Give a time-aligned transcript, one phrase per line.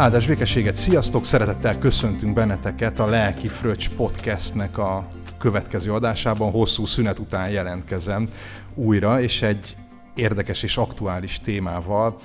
[0.00, 1.24] Áldás békességet, sziasztok!
[1.24, 5.08] Szeretettel köszöntünk benneteket a Lelki Fröccs podcastnek a
[5.38, 6.50] következő adásában.
[6.50, 8.28] Hosszú szünet után jelentkezem
[8.74, 9.76] újra, és egy
[10.14, 12.16] érdekes és aktuális témával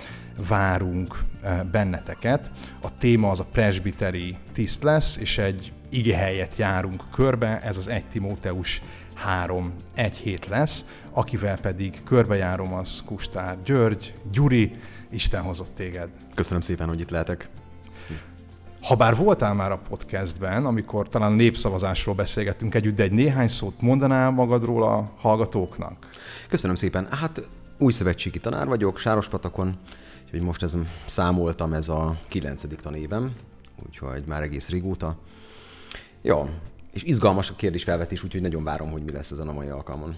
[0.48, 2.52] várunk eh, benneteket.
[2.82, 8.06] A téma az a presbiteri tiszt lesz, és egy igehelyet járunk körbe, ez az 1
[8.06, 8.82] Timóteus
[9.14, 14.72] 3 egy hét lesz, akivel pedig körbejárom az Kustár György, Gyuri,
[15.10, 16.10] Isten hozott téged.
[16.36, 17.50] Köszönöm szépen, hogy itt lehetek.
[18.86, 24.32] Habár voltál már a podcastben, amikor talán népszavazásról beszélgettünk együtt, de egy néhány szót mondanál
[24.32, 26.10] magadról a hallgatóknak?
[26.48, 27.08] Köszönöm szépen.
[27.12, 29.80] Hát új szövetségi tanár vagyok, Sárospatakon,
[30.26, 33.34] úgyhogy most ez, számoltam, ez a kilencedik tanévem,
[33.86, 35.18] úgyhogy már egész régóta.
[36.22, 36.50] Ja,
[36.94, 40.16] és izgalmas a kérdésfelvetés, úgyhogy nagyon várom, hogy mi lesz ezen a mai alkalmon.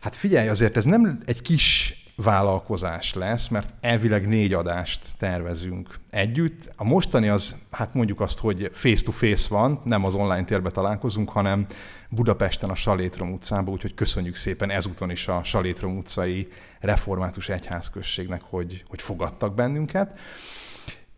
[0.00, 6.72] Hát figyelj, azért ez nem egy kis vállalkozás lesz, mert elvileg négy adást tervezünk együtt.
[6.76, 11.66] A mostani az, hát mondjuk azt, hogy face-to-face van, nem az online térbe találkozunk, hanem
[12.08, 16.48] Budapesten a Salétrom utcában, úgyhogy köszönjük szépen ezúton is a Salétrom utcai
[16.80, 20.18] református egyházközségnek, hogy, hogy fogadtak bennünket.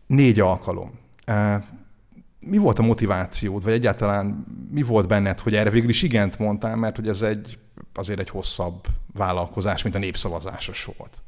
[0.07, 0.91] Négy alkalom.
[2.39, 6.75] Mi volt a motivációd, vagy egyáltalán mi volt benned, hogy erre végül is igent mondtál,
[6.75, 7.57] mert hogy ez egy
[7.97, 11.21] azért egy hosszabb vállalkozás, mint a népszavazásos volt.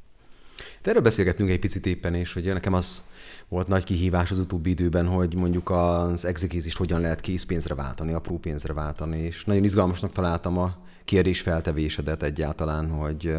[0.81, 3.03] De erről beszélgettünk egy picit éppen, és hogy nekem az
[3.48, 8.38] volt nagy kihívás az utóbbi időben, hogy mondjuk az exegézist hogyan lehet készpénzre váltani, apró
[8.38, 10.75] pénzre váltani, és nagyon izgalmasnak találtam a
[11.06, 13.34] kérdés feltevésedet egyáltalán, hogy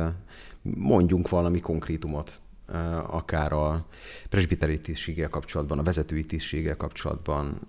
[0.63, 2.41] mondjunk valami konkrétumot,
[3.07, 3.87] akár a
[4.29, 7.61] presbiteri tisztséggel kapcsolatban, a vezetői tisztséggel kapcsolatban,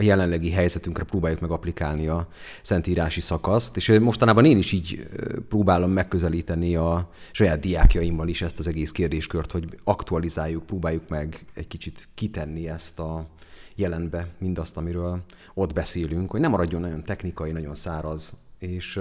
[0.00, 2.28] a jelenlegi helyzetünkre próbáljuk meg applikálni a
[2.62, 5.08] szentírási szakaszt, és mostanában én is így
[5.48, 11.66] próbálom megközelíteni a saját diákjaimmal is ezt az egész kérdéskört, hogy aktualizáljuk, próbáljuk meg egy
[11.66, 13.26] kicsit kitenni ezt a
[13.74, 15.20] jelenbe, mindazt, amiről
[15.54, 19.00] ott beszélünk, hogy nem maradjon nagyon technikai, nagyon száraz, és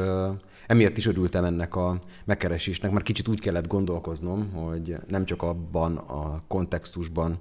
[0.67, 5.97] emiatt is örültem ennek a megkeresésnek, mert kicsit úgy kellett gondolkoznom, hogy nem csak abban
[5.97, 7.39] a kontextusban,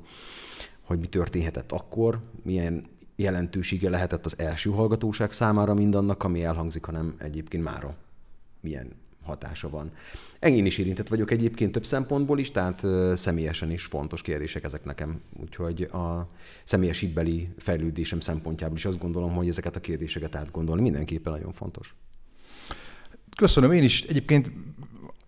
[0.82, 2.84] hogy mi történhetett akkor, milyen
[3.16, 7.96] jelentősége lehetett az első hallgatóság számára mindannak, ami elhangzik, hanem egyébként mára
[8.60, 9.90] milyen hatása van.
[10.38, 12.84] Engén is érintett vagyok egyébként több szempontból is, tehát
[13.14, 15.20] személyesen is fontos kérdések ezek nekem.
[15.40, 16.28] Úgyhogy a
[16.64, 21.94] személyes hitbeli fejlődésem szempontjából is azt gondolom, hogy ezeket a kérdéseket átgondolni mindenképpen nagyon fontos.
[23.36, 24.50] Köszönöm, én is egyébként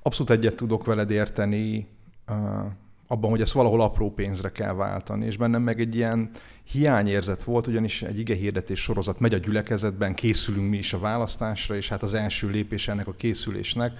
[0.03, 1.87] abszolút egyet tudok veled érteni
[3.07, 6.31] abban, hogy ezt valahol apró pénzre kell váltani, és bennem meg egy ilyen
[6.71, 11.77] hiányérzet volt, ugyanis egy ige hirdetés sorozat megy a gyülekezetben, készülünk mi is a választásra,
[11.77, 13.99] és hát az első lépés ennek a készülésnek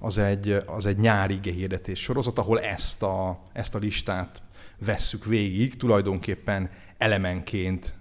[0.00, 4.42] az egy, az egy nyári ige hirdetés sorozat, ahol ezt a, ezt a listát
[4.78, 7.94] vesszük végig, tulajdonképpen elemenként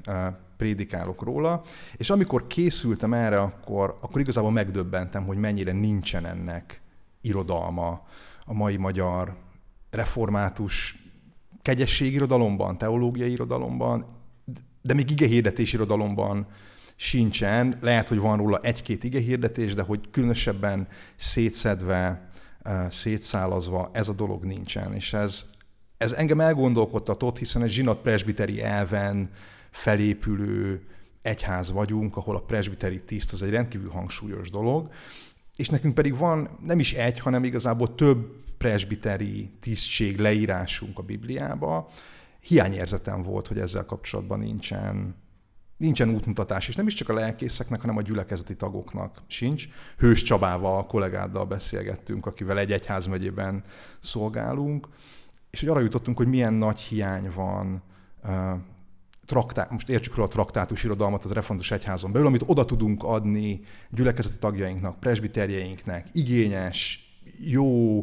[0.58, 1.62] prédikálok róla,
[1.98, 6.82] és amikor készültem erre, akkor, akkor igazából megdöbbentem, hogy mennyire nincsen ennek
[7.22, 8.08] irodalma.
[8.46, 9.36] A mai magyar
[9.92, 11.05] református
[11.66, 14.06] kegyességirodalomban, teológiai irodalomban,
[14.82, 16.48] de még igehirdetés irodalomban
[16.96, 17.78] sincsen.
[17.82, 22.30] Lehet, hogy van róla egy-két igehirdetés, de hogy különösebben szétszedve,
[22.90, 24.94] szétszálazva ez a dolog nincsen.
[24.94, 25.46] És ez,
[25.98, 29.30] ez engem elgondolkodtatott, hiszen egy zsinat presbiteri elven
[29.72, 30.82] felépülő
[31.22, 34.90] egyház vagyunk, ahol a presbiteri tiszt az egy rendkívül hangsúlyos dolog,
[35.56, 41.90] és nekünk pedig van nem is egy, hanem igazából több presbiteri tisztség leírásunk a Bibliába.
[42.40, 45.16] Hiányérzetem volt, hogy ezzel kapcsolatban nincsen,
[45.78, 49.68] nincsen útmutatás, és nem is csak a lelkészeknek, hanem a gyülekezeti tagoknak sincs.
[49.98, 53.64] Hős Csabával, a kollégáddal beszélgettünk, akivel egy egyházmegyében
[54.00, 54.88] szolgálunk,
[55.50, 57.84] és hogy arra jutottunk, hogy milyen nagy hiány van
[59.26, 63.62] traktá, most értsük róla a traktátus irodalmat az református egyházon belül, amit oda tudunk adni
[63.90, 68.00] gyülekezeti tagjainknak, presbiterjeinknek, igényes, jó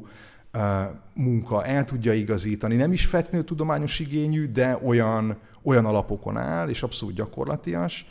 [1.14, 6.82] munka el tudja igazítani, nem is feltétlenül tudományos igényű, de olyan, olyan alapokon áll, és
[6.82, 8.06] abszolút gyakorlatias.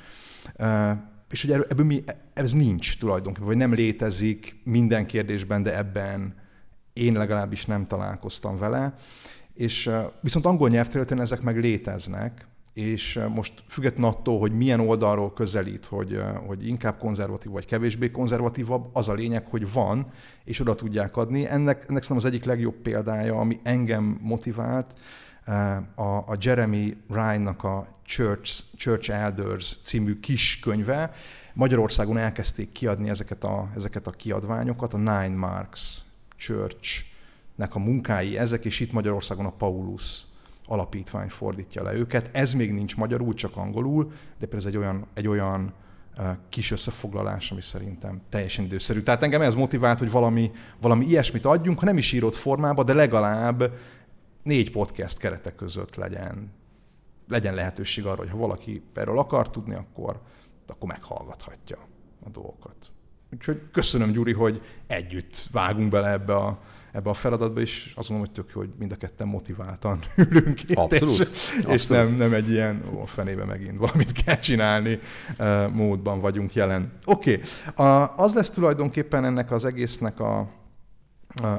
[1.30, 2.04] És hogy ebből mi,
[2.34, 6.36] ez nincs tulajdonképpen, vagy nem létezik minden kérdésben, de ebben
[6.94, 8.94] én legalábbis nem találkoztam vele.
[9.54, 9.90] És
[10.22, 16.22] viszont angol nyelvterületen ezek meg léteznek, és most független attól, hogy milyen oldalról közelít, hogy,
[16.48, 20.12] hogy inkább konzervatív vagy kevésbé konzervatívabb, az a lényeg, hogy van,
[20.44, 21.48] és oda tudják adni.
[21.48, 24.94] Ennek, ennek szerintem az egyik legjobb példája, ami engem motivált,
[25.96, 31.14] a, a Jeremy Ryan-nak a Church, Church Elders című kis könyve.
[31.54, 36.02] Magyarországon elkezdték kiadni ezeket a, ezeket a kiadványokat, a Nine Marks
[36.38, 40.22] Church-nek a munkái ezek, és itt Magyarországon a Paulus
[40.66, 42.30] alapítvány fordítja le őket.
[42.34, 45.74] Ez még nincs magyarul, csak angolul, de ez egy olyan, egy olyan
[46.50, 49.02] kis összefoglalás, ami szerintem teljesen időszerű.
[49.02, 52.94] Tehát engem ez motivált, hogy valami, valami ilyesmit adjunk, ha nem is írott formába, de
[52.94, 53.74] legalább
[54.44, 56.52] négy podcast keretek között legyen,
[57.28, 60.22] legyen lehetőség arra, hogy ha valaki erről akar tudni, akkor,
[60.68, 61.78] akkor meghallgathatja
[62.26, 62.76] a dolgokat.
[63.34, 66.60] Úgyhogy köszönöm, Gyuri, hogy együtt vágunk bele ebbe a,
[66.92, 70.00] ebbe a feladatba, és azt gondolom, hogy tök jó, hogy mind a ketten motiváltan
[70.30, 71.20] ülünk itt, Abszolút.
[71.20, 71.74] és, Abszolút.
[71.74, 75.00] és nem, nem egy ilyen, ó, fenébe megint valamit kell csinálni
[75.40, 76.92] uh, módban vagyunk jelen.
[77.06, 77.42] Oké,
[77.76, 78.08] okay.
[78.16, 80.50] az lesz tulajdonképpen ennek az egésznek a,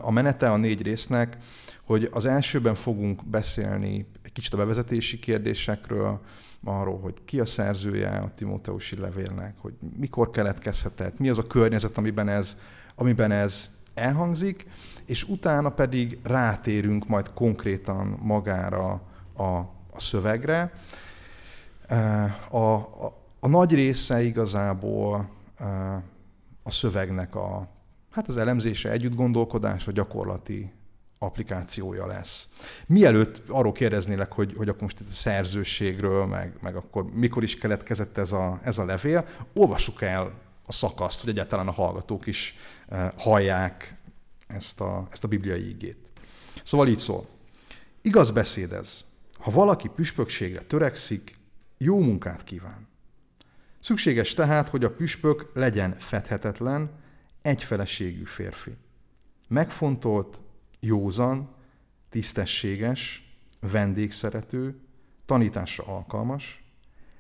[0.01, 1.37] a menete, a négy résznek,
[1.85, 6.21] hogy az elsőben fogunk beszélni egy kicsit a bevezetési kérdésekről,
[6.65, 11.99] arról, hogy ki a szerzője a Timóteusi levélnek, hogy mikor keletkezhetett, mi az a környezet,
[11.99, 12.57] amiben ez,
[12.95, 14.67] amiben ez elhangzik,
[15.07, 19.03] és utána pedig rátérünk majd konkrétan magára
[19.37, 19.43] a,
[19.93, 20.73] a szövegre.
[22.49, 25.29] A, a, a nagy része igazából
[26.63, 27.69] a szövegnek a,
[28.11, 30.73] hát az elemzése, együtt gondolkodás, a gyakorlati
[31.19, 32.49] applikációja lesz.
[32.87, 37.57] Mielőtt arról kérdeznélek, hogy, hogy akkor most itt a szerzőségről, meg, meg akkor mikor is
[37.57, 40.33] keletkezett ez a, ez a levél, olvassuk el
[40.67, 42.57] a szakaszt, hogy egyáltalán a hallgatók is
[43.17, 43.97] hallják
[44.55, 45.99] ezt a, ezt a bibliai ígét.
[46.65, 47.29] Szóval így szól.
[48.03, 49.05] Igaz beszéd ez.
[49.39, 51.39] Ha valaki püspökségre törekszik,
[51.79, 52.89] jó munkát kíván.
[53.81, 56.91] Szükséges tehát, hogy a püspök legyen fedhetetlen,
[57.43, 58.77] egyfeleségű férfi.
[59.49, 60.41] Megfontolt,
[60.81, 61.55] józan,
[62.09, 64.81] tisztességes, vendégszerető,
[65.27, 66.65] tanításra alkalmas,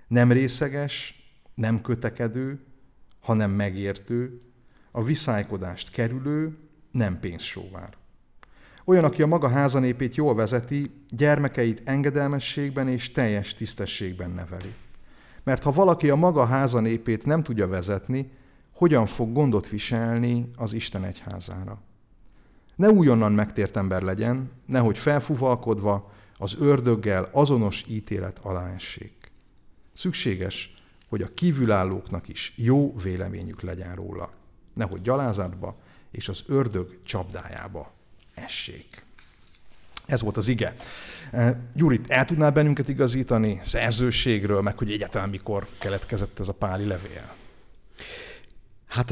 [0.09, 1.23] nem részeges,
[1.55, 2.61] nem kötekedő,
[3.21, 4.41] hanem megértő,
[4.91, 6.59] a viszálykodást kerülő,
[6.93, 7.97] nem pénzsóvár.
[8.85, 14.75] Olyan, aki a maga házanépét jól vezeti, gyermekeit engedelmességben és teljes tisztességben neveli.
[15.45, 18.31] Mert ha valaki a maga házanépét nem tudja vezetni,
[18.75, 21.81] hogyan fog gondot viselni az Isten egyházára?
[22.77, 29.33] Ne újonnan megtért ember legyen, nehogy felfuvalkodva az ördöggel azonos ítélet alá essék.
[29.93, 30.75] Szükséges,
[31.09, 34.31] hogy a kívülállóknak is jó véleményük legyen róla,
[34.75, 35.77] nehogy gyalázatba
[36.13, 37.93] és az ördög csapdájába
[38.35, 39.05] essék.
[40.07, 40.75] Ez volt az ige.
[41.75, 47.35] Gyuri, el tudnál bennünket igazítani szerzőségről, meg hogy egyáltalán mikor keletkezett ez a páli levél?
[48.87, 49.09] Hát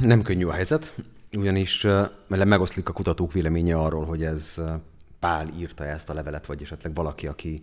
[0.00, 0.94] nem könnyű a helyzet
[1.36, 1.82] ugyanis
[2.26, 4.62] mert megoszlik a kutatók véleménye arról, hogy ez
[5.18, 7.62] Pál írta ezt a levelet, vagy esetleg valaki, aki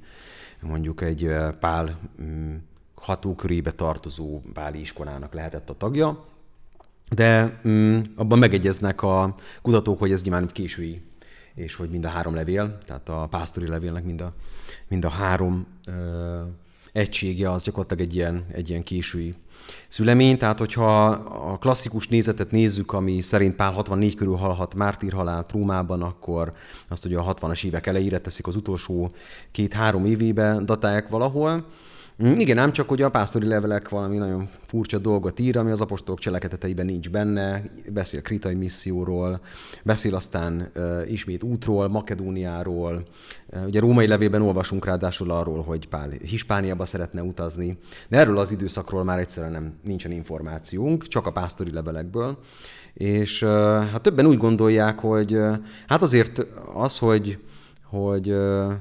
[0.61, 2.55] mondjuk egy Pál mm,
[2.95, 6.25] hatókörébe tartozó Páli iskolának lehetett a tagja,
[7.15, 11.01] de mm, abban megegyeznek a kutatók, hogy ez nyilván késői,
[11.55, 14.33] és hogy mind a három levél, tehát a pásztori levélnek mind a,
[14.87, 16.39] mind a három ö,
[16.91, 19.33] egysége az gyakorlatilag egy ilyen, egy ilyen késői
[19.87, 21.07] szülemény, tehát hogyha
[21.51, 26.53] a klasszikus nézetet nézzük, ami szerint Pál 64 körül halhat mártírhalált Rómában, akkor
[26.87, 29.11] azt ugye a 60-as évek elejére teszik az utolsó
[29.51, 31.65] két-három évébe datálják valahol,
[32.21, 36.19] igen, ám csak hogy a pásztori levelek valami nagyon furcsa dolgot ír, ami az apostolok
[36.19, 37.63] cselekedeteiben nincs benne,
[37.93, 39.41] beszél kritai misszióról,
[39.83, 43.03] beszél aztán uh, ismét útról, Makedóniáról.
[43.47, 48.51] Uh, ugye római levélben olvasunk ráadásul arról, hogy Pál Hispániába szeretne utazni, de erről az
[48.51, 52.37] időszakról már egyszerűen nem, nincsen információnk, csak a pásztori levelekből.
[52.93, 53.49] És uh,
[53.91, 57.39] hát többen úgy gondolják, hogy uh, hát azért az, hogy,
[57.83, 58.73] hogy uh,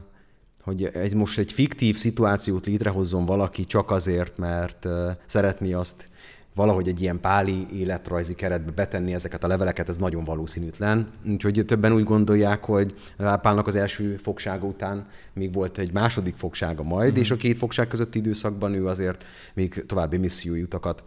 [0.63, 4.87] hogy egy, most egy fiktív szituációt létrehozzon valaki csak azért, mert
[5.27, 6.09] szeretné azt
[6.55, 11.11] valahogy egy ilyen páli életrajzi keretbe betenni ezeket a leveleket, ez nagyon valószínűtlen.
[11.27, 16.83] Úgyhogy többen úgy gondolják, hogy Pálnak az első fogsága után még volt egy második fogsága
[16.83, 17.21] majd, mm.
[17.21, 19.25] és a két fogság közötti időszakban ő azért
[19.55, 21.05] még további missziói utakat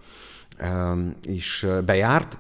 [1.24, 2.38] is bejárt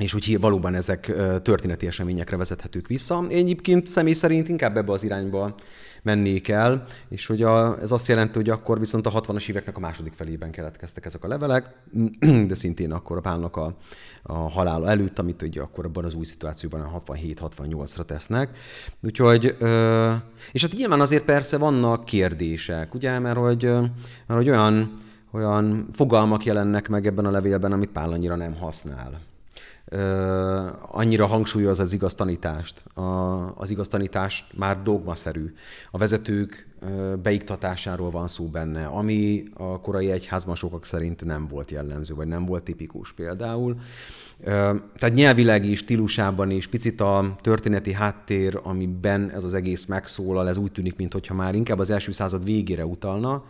[0.00, 3.24] és úgy valóban ezek történeti eseményekre vezethetők vissza.
[3.28, 5.54] Én egyébként személy szerint inkább ebbe az irányba
[6.02, 9.80] mennék el, és hogy a, ez azt jelenti, hogy akkor viszont a 60-as éveknek a
[9.80, 11.74] második felében keletkeztek ezek a levelek,
[12.48, 13.76] de szintén akkor a Pálnak a,
[14.22, 18.56] a halála előtt, amit ugye akkor abban az új szituációban a 67-68-ra tesznek.
[19.02, 19.56] Úgyhogy,
[20.52, 23.62] és hát nyilván azért persze vannak kérdések, ugye, mert hogy,
[24.26, 29.32] mert hogy olyan, olyan fogalmak jelennek meg ebben a levélben, amit Pál annyira nem használ
[30.90, 32.84] annyira hangsúlyoz az igaz tanítást.
[32.94, 33.02] A,
[33.56, 35.54] az igaz tanítás már dogmaszerű.
[35.90, 36.68] A vezetők
[37.22, 42.44] beiktatásáról van szó benne, ami a korai egyházban sokak szerint nem volt jellemző, vagy nem
[42.44, 43.76] volt tipikus például.
[44.42, 50.72] Tehát nyelvileg stílusában is, picit a történeti háttér, amiben ez az egész megszólal, ez úgy
[50.72, 53.44] tűnik, mintha már inkább az első század végére utalna,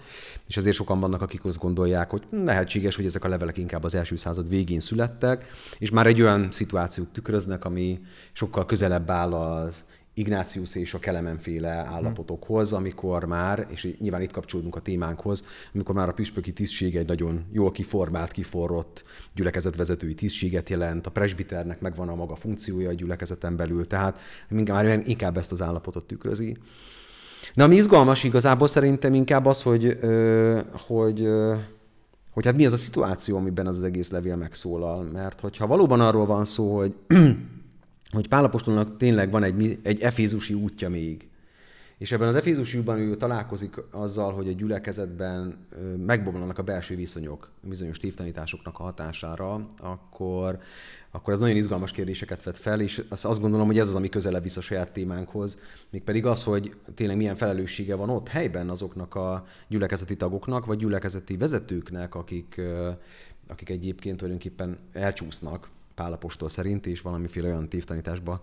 [0.49, 3.95] és azért sokan vannak, akik azt gondolják, hogy lehetséges, hogy ezek a levelek inkább az
[3.95, 5.45] első század végén születtek,
[5.79, 8.01] és már egy olyan szituációt tükröznek, ami
[8.33, 14.77] sokkal közelebb áll az Ignácius és a Kelemenféle állapotokhoz, amikor már, és nyilván itt kapcsolódunk
[14.77, 15.45] a témánkhoz,
[15.75, 19.05] amikor már a püspöki tisztség egy nagyon jól kiformált, kiforrott
[19.35, 24.19] gyülekezetvezetői tisztséget jelent, a presbiternek megvan a maga funkciója a gyülekezeten belül, tehát
[24.49, 26.57] már inkább ezt az állapotot tükrözi.
[27.55, 29.99] De ami izgalmas igazából szerintem inkább az, hogy,
[30.87, 31.29] hogy,
[32.31, 35.03] hogy hát mi az a szituáció, amiben az, az egész levél megszólal.
[35.03, 36.95] Mert hogyha valóban arról van szó, hogy
[38.15, 41.29] hogy Pálapostolnak tényleg van egy, egy efézusi útja még.
[41.99, 45.67] És ebben az efézusi útban ő találkozik azzal, hogy a gyülekezetben
[46.07, 50.59] megbomlanak a belső viszonyok bizonyos tévtanításoknak a hatására, akkor,
[51.11, 54.43] akkor ez nagyon izgalmas kérdéseket vet fel, és azt gondolom, hogy ez az, ami közelebb
[54.43, 55.59] visz a saját témánkhoz,
[55.91, 61.37] mégpedig az, hogy tényleg milyen felelőssége van ott helyben azoknak a gyülekezeti tagoknak, vagy gyülekezeti
[61.37, 62.61] vezetőknek, akik,
[63.49, 68.43] akik egyébként tulajdonképpen elcsúsznak Pálapostól szerint, és valamiféle olyan tévtanításba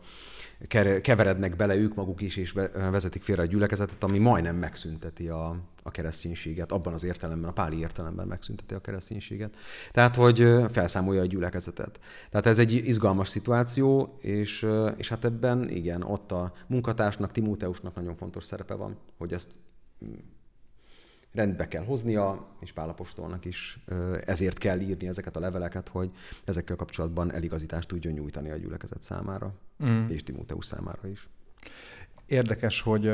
[1.02, 5.92] keverednek bele ők maguk is, és vezetik félre a gyülekezetet, ami majdnem megszünteti a, a
[5.92, 9.56] kereszténységet, abban az értelemben, a páli értelemben megszünteti a kereszténységet.
[9.92, 12.00] Tehát, hogy felszámolja a gyülekezetet.
[12.30, 18.16] Tehát ez egy izgalmas szituáció, és, és hát ebben igen, ott a munkatársnak, Timóteusnak nagyon
[18.16, 19.50] fontos szerepe van, hogy ezt
[21.34, 23.80] rendbe kell hoznia, és Pálapostolnak is
[24.26, 26.12] ezért kell írni ezeket a leveleket, hogy
[26.46, 29.54] ezekkel kapcsolatban eligazítást tudjon nyújtani a gyülekezet számára,
[29.86, 30.08] mm.
[30.08, 31.30] és Timóteus számára is.
[32.26, 33.12] Érdekes, hogy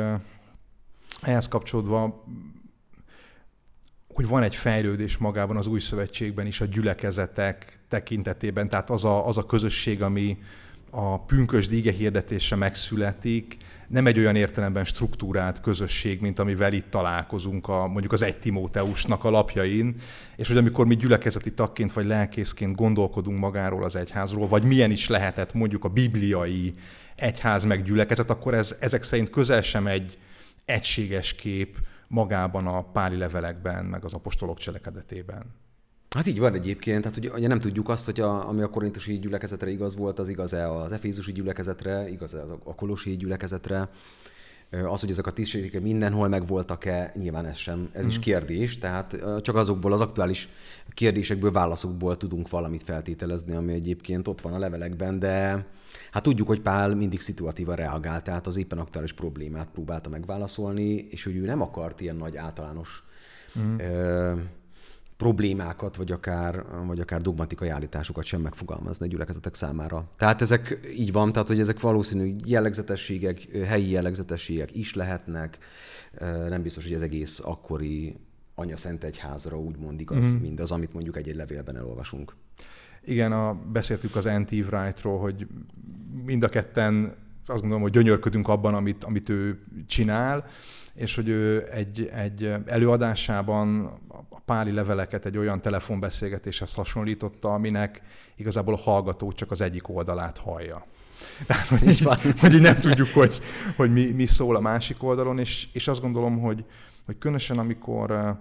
[1.22, 2.24] ehhez kapcsolódva
[4.18, 9.28] hogy van egy fejlődés magában az új szövetségben is a gyülekezetek tekintetében, tehát az a,
[9.28, 10.38] az a közösség, ami
[10.90, 17.68] a pünkös díge hirdetése megszületik, nem egy olyan értelemben struktúrált közösség, mint amivel itt találkozunk
[17.68, 19.96] a, mondjuk az egy Timóteusnak a lapjain,
[20.36, 25.08] és hogy amikor mi gyülekezeti tagként vagy lelkészként gondolkodunk magáról az egyházról, vagy milyen is
[25.08, 26.72] lehetett mondjuk a bibliai
[27.16, 30.18] egyház meg gyülekezet, akkor ez ezek szerint közel sem egy
[30.66, 31.78] egységes kép
[32.08, 35.46] magában a páli levelekben, meg az apostolok cselekedetében.
[36.10, 39.20] Hát így van egyébként, tehát ugye, ugye nem tudjuk azt, hogy a, ami a korintusi
[39.20, 43.90] gyülekezetre igaz volt, az igaz-e az efézusi gyülekezetre, igaz-e az a kolosi gyülekezetre.
[44.70, 48.08] Az, hogy ezek a tisztségek mindenhol megvoltak-e, nyilván ez sem, ez mm.
[48.08, 50.50] is kérdés, tehát csak azokból az aktuális
[50.94, 55.66] kérdésekből, válaszokból tudunk valamit feltételezni, ami egyébként ott van a levelekben, de
[56.12, 61.24] hát tudjuk, hogy Pál mindig szituatívan reagált, tehát az éppen aktuális problémát próbálta megválaszolni, és
[61.24, 63.04] hogy ő nem akart ilyen nagy általános
[63.60, 63.76] mm
[65.18, 70.10] problémákat, vagy akár, vagy akár dogmatikai állításokat sem megfogalmazni a gyülekezetek számára.
[70.18, 75.58] Tehát ezek így van, tehát hogy ezek valószínű jellegzetességek, helyi jellegzetességek is lehetnek.
[76.50, 78.16] Nem biztos, hogy ez egész akkori
[78.56, 80.36] anya szent egyházra úgymond igaz, mm.
[80.36, 82.36] mind az, amit mondjuk egy-egy levélben elolvasunk.
[83.04, 85.48] Igen, a, beszéltük az Antive Wright-ról, hogy
[86.24, 90.46] mind a ketten azt gondolom, hogy gyönyörködünk abban, amit, amit ő csinál,
[90.94, 93.92] és hogy ő egy, egy előadásában
[94.48, 98.02] páli leveleket egy olyan telefonbeszélgetéshez hasonlította, aminek
[98.36, 100.86] igazából a hallgató csak az egyik oldalát hallja.
[101.48, 102.08] Tehát, hogy, így,
[102.40, 103.42] hogy így nem tudjuk, hogy,
[103.76, 106.66] hogy mi, mi szól a másik oldalon, és, és azt gondolom, hogy,
[107.06, 108.38] hogy különösen amikor,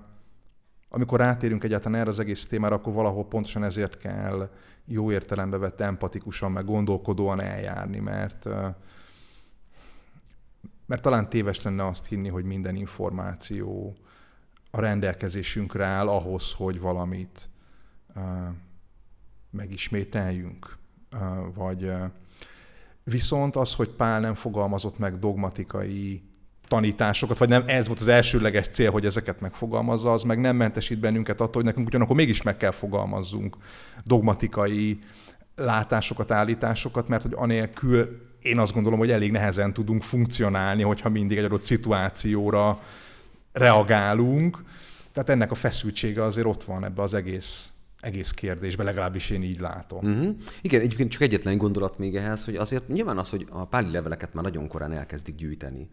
[0.88, 4.50] amikor rátérünk egyáltalán erre az egész témára, akkor valahol pontosan ezért kell
[4.84, 8.48] jó értelembe vett empatikusan, meg gondolkodóan eljárni, mert,
[10.86, 13.96] mert talán téves lenne azt hinni, hogy minden információ
[14.76, 17.49] a rendelkezésünkre áll ahhoz, hogy valamit
[18.16, 18.23] uh,
[19.50, 20.76] megismételjünk.
[21.12, 21.21] Uh,
[21.54, 22.02] vagy uh,
[23.04, 26.23] viszont az, hogy Pál nem fogalmazott meg dogmatikai
[26.68, 30.99] tanításokat, vagy nem ez volt az elsőleges cél, hogy ezeket megfogalmazza, az meg nem mentesít
[30.99, 33.56] bennünket attól, hogy nekünk ugyanakkor mégis meg kell fogalmazzunk
[34.04, 34.99] dogmatikai
[35.54, 41.38] látásokat, állításokat, mert hogy anélkül én azt gondolom, hogy elég nehezen tudunk funkcionálni, hogyha mindig
[41.38, 42.80] egy adott szituációra
[43.56, 44.62] reagálunk.
[45.12, 47.70] Tehát ennek a feszültsége azért ott van ebbe az egész
[48.00, 50.04] egész kérdésben, legalábbis én így látom.
[50.04, 50.36] Uh-huh.
[50.60, 54.34] Igen, egyébként csak egyetlen gondolat még ehhez, hogy azért nyilván az, hogy a páli leveleket
[54.34, 55.90] már nagyon korán elkezdik gyűjteni.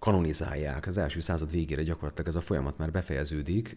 [0.00, 3.76] Kanonizálják az első század végére gyakorlatilag ez a folyamat már befejeződik,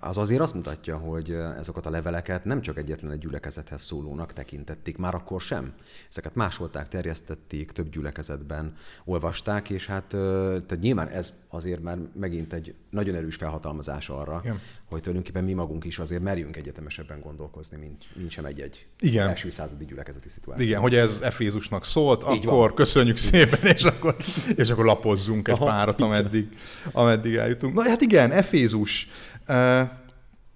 [0.00, 4.98] az azért azt mutatja, hogy ezeket a leveleket nem csak egyetlen egy gyülekezethez szólónak tekintették,
[4.98, 5.72] már akkor sem.
[6.10, 12.74] Ezeket másolták, terjesztették, több gyülekezetben olvasták, és hát tehát nyilván ez azért már megint egy
[12.90, 14.60] nagyon erős felhatalmazás arra, Igen.
[14.88, 19.28] Hogy tulajdonképpen mi magunk is azért merjünk egyetemesebben gondolkozni, mint, mint sem egy-egy Igen.
[19.28, 20.64] első századi gyülekezeti szituáció.
[20.64, 22.74] Igen, hogy ez Efézusnak szólt, Így akkor van.
[22.74, 24.16] köszönjük szépen, és akkor,
[24.56, 26.48] és akkor lapozzunk egy Aha, párat, ameddig,
[26.92, 27.74] ameddig eljutunk.
[27.74, 29.08] Na hát igen, Efézus.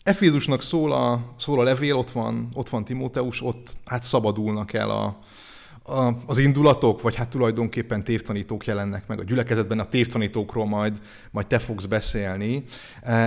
[0.03, 4.91] Efézusnak szól a, szól a levél, ott van, ott van Timóteus, ott hát szabadulnak el
[4.91, 5.19] a,
[6.27, 11.59] az indulatok, vagy hát tulajdonképpen tévtanítók jelennek meg a gyülekezetben, a tévtanítókról majd, majd te
[11.59, 12.65] fogsz beszélni.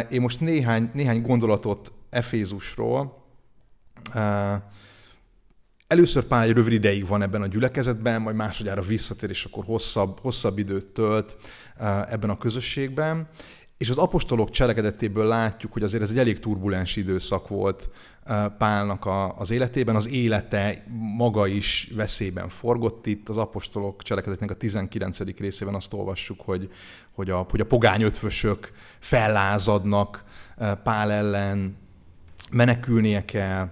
[0.09, 3.24] Én most néhány, néhány gondolatot Efézusról.
[5.88, 10.19] Először Pál egy rövid ideig van ebben a gyülekezetben, majd másodjára visszatér, és akkor hosszabb,
[10.19, 11.38] hosszabb időt tölt
[12.09, 13.27] ebben a közösségben.
[13.77, 17.89] És az apostolok cselekedetéből látjuk, hogy azért ez egy elég turbulens időszak volt
[18.58, 19.96] Pálnak a, az életében.
[19.96, 20.84] Az élete
[21.17, 23.29] maga is veszélyben forgott itt.
[23.29, 25.20] Az apostolok cselekedetének a 19.
[25.38, 26.72] részében azt olvassuk, hogy,
[27.12, 30.24] hogy, a, hogy a pogány ötvösök fellázadnak
[30.84, 31.77] Pál ellen,
[32.51, 33.72] menekülnie kell,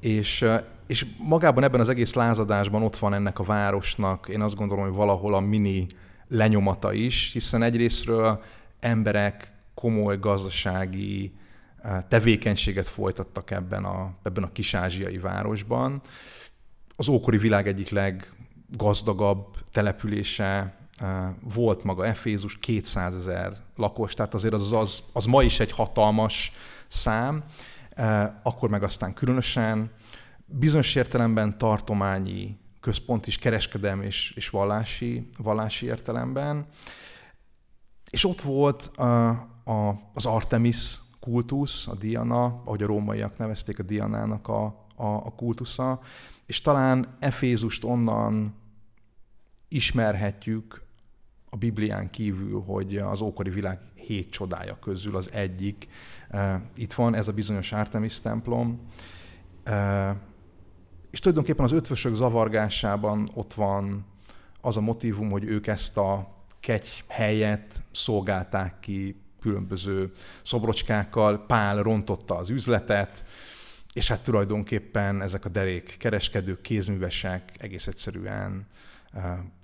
[0.00, 0.44] és,
[0.86, 4.94] és magában ebben az egész lázadásban ott van ennek a városnak, én azt gondolom, hogy
[4.94, 5.86] valahol a mini
[6.28, 8.42] lenyomata is, hiszen egyrésztről
[8.80, 11.32] emberek komoly gazdasági
[11.82, 16.00] eh, tevékenységet folytattak ebben a, ebben a kis-ázsiai városban.
[16.96, 24.54] Az ókori világ egyik leggazdagabb települése eh, volt maga Efézus, 200 ezer lakos, tehát azért
[24.54, 26.52] az, az, az ma is egy hatalmas
[26.88, 27.44] szám,
[27.90, 29.90] eh, akkor meg aztán különösen
[30.46, 36.66] bizonyos értelemben tartományi központ is, kereskedelmi és, és vallási, vallási értelemben.
[38.10, 39.28] És ott volt a,
[39.64, 44.64] a, az Artemis kultusz, a Diana, ahogy a rómaiak nevezték a Dianának a,
[44.96, 46.00] a, a kultusza,
[46.46, 48.54] és talán Efézust onnan
[49.68, 50.82] ismerhetjük
[51.50, 55.88] a Biblián kívül, hogy az ókori világ hét csodája közül az egyik.
[56.74, 58.80] Itt van ez a bizonyos Artemis templom,
[61.10, 64.04] és tulajdonképpen az ötvösök zavargásában ott van
[64.60, 70.10] az a motivum, hogy ők ezt a kegy helyet szolgálták ki különböző
[70.42, 73.24] szobrocskákkal, Pál rontotta az üzletet,
[73.92, 78.66] és hát tulajdonképpen ezek a derék kereskedők, kézművesek egész egyszerűen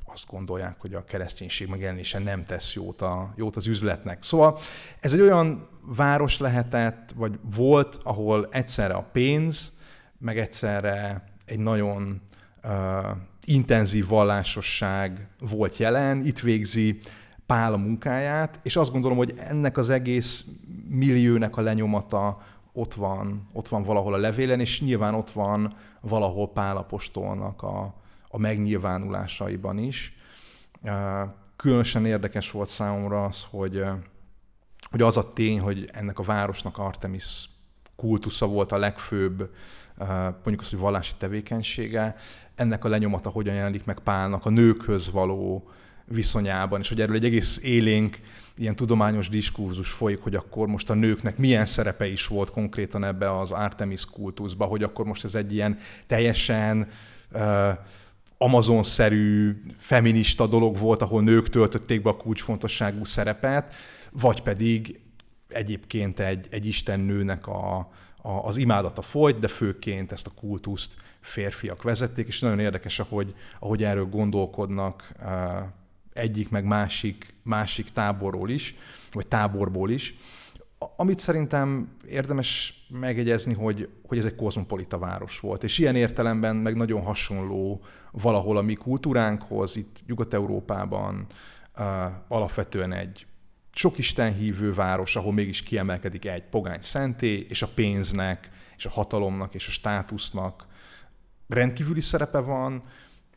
[0.04, 4.22] azt gondolják, hogy a kereszténység megjelenése nem tesz jót, a, jót az üzletnek.
[4.22, 4.58] Szóval
[5.00, 9.72] ez egy olyan város lehetett, vagy volt, ahol egyszerre a pénz,
[10.18, 12.20] meg egyszerre egy nagyon
[13.46, 16.98] intenzív vallásosság volt jelen, itt végzi
[17.46, 20.44] Pál a munkáját, és azt gondolom, hogy ennek az egész
[20.88, 26.52] milliónek a lenyomata ott van, ott van valahol a levélen, és nyilván ott van valahol
[26.52, 27.94] Pál apostolnak a,
[28.28, 30.16] a megnyilvánulásaiban is.
[31.56, 33.84] Különösen érdekes volt számomra az, hogy,
[34.90, 37.48] hogy az a tény, hogy ennek a városnak Artemis
[37.96, 39.50] kultusza volt a legfőbb,
[39.98, 42.16] mondjuk az, hogy vallási tevékenysége,
[42.54, 45.70] ennek a lenyomata hogyan jelenik meg Pálnak a nőkhöz való
[46.04, 48.18] viszonyában, és hogy erről egy egész élénk
[48.56, 53.38] ilyen tudományos diskurzus folyik, hogy akkor most a nőknek milyen szerepe is volt konkrétan ebbe
[53.38, 56.88] az Artemis kultuszba, hogy akkor most ez egy ilyen teljesen
[57.32, 57.68] uh,
[58.38, 63.74] Amazon-szerű feminista dolog volt, ahol nők töltötték be a kulcsfontosságú szerepet,
[64.10, 65.00] vagy pedig
[65.48, 67.90] egyébként egy, egy istennőnek a,
[68.42, 73.84] az imádata folyt, de főként ezt a kultuszt férfiak vezették, és nagyon érdekes, ahogy, ahogy
[73.84, 75.12] erről gondolkodnak
[76.12, 78.74] egyik meg másik, másik táborról is,
[79.12, 80.14] vagy táborból is.
[80.96, 86.76] Amit szerintem érdemes megjegyezni, hogy, hogy ez egy kozmopolita város volt, és ilyen értelemben meg
[86.76, 91.26] nagyon hasonló valahol a mi kultúránkhoz, itt Nyugat-Európában
[91.78, 91.84] uh,
[92.28, 93.26] alapvetően egy
[93.78, 98.90] sok Isten hívő város, ahol mégis kiemelkedik egy pogány szenté, és a pénznek, és a
[98.90, 100.66] hatalomnak, és a státusznak
[101.48, 102.82] rendkívüli szerepe van,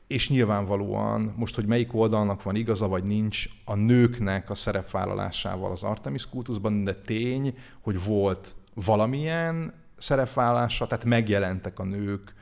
[0.08, 5.84] és nyilvánvalóan most, hogy melyik oldalnak van igaza vagy nincs, a nőknek a szerepvállalásával az
[5.84, 12.34] Artemis kultuszban, de tény, hogy volt valamilyen szerepvállalása, tehát megjelentek a nők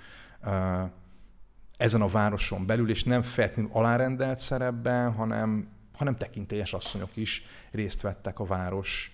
[1.78, 8.02] ezen a városon belül, és nem feltétlenül alárendelt szerepben, hanem, hanem tekintélyes asszonyok is részt
[8.02, 9.12] vettek a város,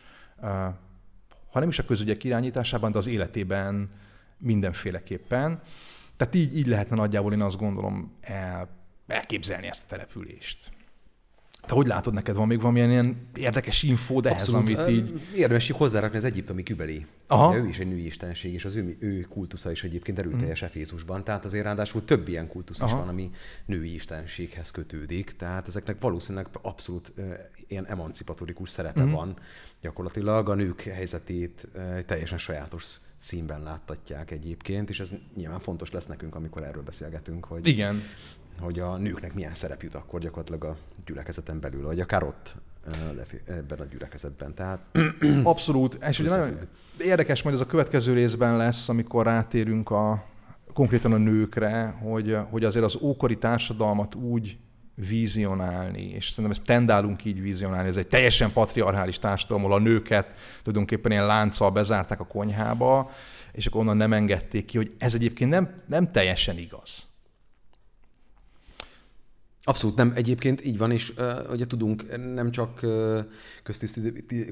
[1.52, 3.90] ha nem is a közügyek irányításában, de az életében
[4.38, 5.62] mindenféleképpen.
[6.16, 8.70] Tehát így, így lehetne nagyjából én azt gondolom el,
[9.08, 10.72] elképzelni ezt a települést.
[11.66, 15.22] Te hogy látod, neked van még valamilyen ilyen érdekes infó, de ez, amit így...
[15.36, 17.06] Érdemes így hozzárakni az egyiptomi kübeli.
[17.28, 17.50] Aha.
[17.50, 20.66] Ugye, ő is egy női istenség, és az ő, ő kultusza is egyébként erőteljes mm.
[20.66, 21.24] Efézusban.
[21.24, 22.92] Tehát azért ráadásul több ilyen kultusz Aha.
[22.92, 23.32] is van, ami
[23.66, 25.36] női istenséghez kötődik.
[25.36, 27.34] Tehát ezeknek valószínűleg abszolút uh,
[27.68, 29.12] ilyen emancipatorikus szerepe mm.
[29.12, 29.38] van.
[29.82, 32.86] Gyakorlatilag a nők helyzetét uh, teljesen sajátos
[33.18, 38.02] színben láttatják egyébként, és ez nyilván fontos lesz nekünk, amikor erről beszélgetünk, hogy, Igen.
[38.60, 42.56] Hogy a nőknek milyen szerep jut akkor gyakorlatilag a gyülekezeten belül, vagy akár ott
[43.48, 44.54] ebben a gyülekezetben.
[44.54, 44.80] Tehát
[45.44, 45.98] Abszolút.
[46.10, 46.58] És ugye nagyon
[47.00, 50.26] érdekes, majd ez a következő részben lesz, amikor rátérünk a
[50.74, 54.58] konkrétan a nőkre, hogy, hogy azért az ókori társadalmat úgy
[54.96, 60.34] vizionálni, és szerintem ezt tendálunk így vizionálni, ez egy teljesen patriarchális társadalom, ahol a nőket
[60.62, 63.12] tulajdonképpen ilyen lánccal bezárták a konyhába,
[63.52, 67.08] és akkor onnan nem engedték ki, hogy ez egyébként nem, nem teljesen igaz.
[69.66, 70.12] Abszolút nem.
[70.16, 73.20] Egyébként így van, és uh, ugye tudunk nem csak uh,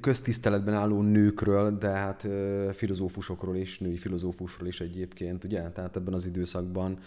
[0.01, 5.69] köztiszteletben álló nőkről, de hát uh, filozófusokról is, női filozófusról is egyébként, ugye?
[5.69, 6.99] Tehát ebben az időszakban.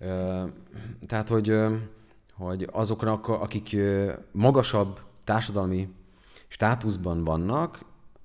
[0.00, 0.50] Uh,
[1.06, 1.72] tehát, hogy uh,
[2.38, 3.76] hogy azoknak, akik
[4.32, 5.88] magasabb társadalmi
[6.48, 7.80] státuszban vannak,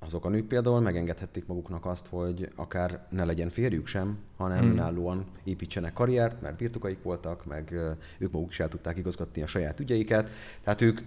[0.05, 4.71] azok a nők például megengedhették maguknak azt, hogy akár ne legyen férjük sem, hanem hmm.
[4.71, 7.73] önállóan építsenek karriert, mert birtokaik voltak, meg
[8.17, 10.29] ők maguk is el tudták igazgatni a saját ügyeiket.
[10.63, 10.99] Tehát ők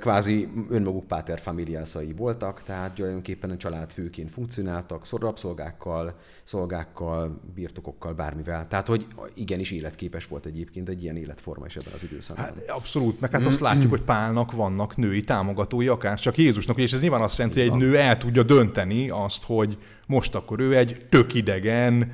[0.00, 6.14] kvázi önmaguk páter familiászai voltak, tehát tulajdonképpen a család főként funkcionáltak, rabszolgákkal,
[6.44, 8.68] szolgákkal, birtokokkal, bármivel.
[8.68, 12.44] Tehát, hogy igenis életképes volt egyébként egy ilyen életforma is ebben az időszakban.
[12.44, 13.64] Hát, abszolút, meg hát azt mm.
[13.64, 17.70] látjuk, hogy Pálnak vannak női támogatói, akár csak Jézusnak, és ez nyilván azt jelenti, hogy
[17.70, 22.12] egy nő el tudja dönteni azt, hogy most akkor ő egy tök idegen,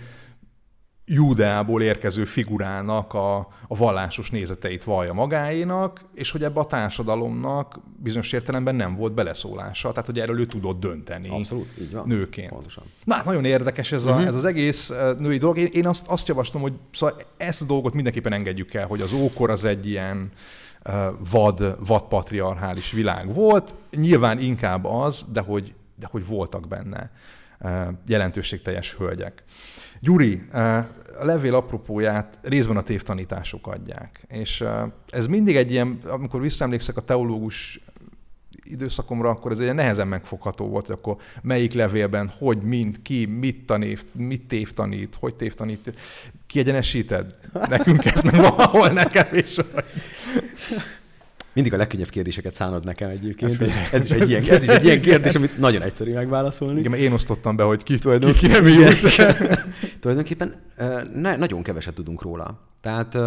[1.10, 3.36] Júdeából érkező figurának a,
[3.68, 9.90] a vallásos nézeteit vallja magáénak, és hogy ebbe a társadalomnak bizonyos értelemben nem volt beleszólása,
[9.90, 12.06] tehát hogy erről ő tudott dönteni Abszolút, így van.
[12.06, 12.48] nőként.
[12.50, 12.84] Pontosan.
[13.04, 14.26] Na, hát nagyon érdekes ez, a, uh-huh.
[14.26, 15.58] ez az egész női dolog.
[15.58, 19.12] Én, én azt, azt javaslom, hogy szóval ezt a dolgot mindenképpen engedjük el, hogy az
[19.12, 20.30] ókor az egy ilyen
[21.30, 23.74] vad, vad patriarchális világ volt.
[23.90, 27.10] Nyilván inkább az, de hogy, de hogy voltak benne
[28.06, 29.42] jelentőségteljes hölgyek.
[30.00, 30.42] Gyuri,
[31.20, 34.24] a levél apropóját részben a tévtanítások adják.
[34.28, 34.64] És
[35.08, 37.80] ez mindig egy ilyen, amikor visszaemlékszek a teológus
[38.70, 43.66] időszakomra, akkor ez egy nehezen megfogható volt, hogy akkor melyik levélben, hogy, mind, ki, mit
[43.66, 45.96] tanít, mit tévtanít, hogy tévtanít.
[46.46, 47.34] Kiegyenesíted?
[47.68, 49.56] Nekünk ez meg valahol nekem is.
[51.58, 53.62] Mindig a legkönnyebb kérdéseket szánod nekem egyébként.
[53.62, 56.78] Ez, ez, is egy ilyen, ez is egy ilyen kérdés, amit nagyon egyszerű megválaszolni.
[56.78, 59.00] Igen, mert én osztottam be, hogy ki, ki, ki nem jut.
[60.00, 60.54] Tulajdonképpen
[61.14, 62.60] ne, nagyon keveset tudunk róla.
[62.80, 63.18] Tehát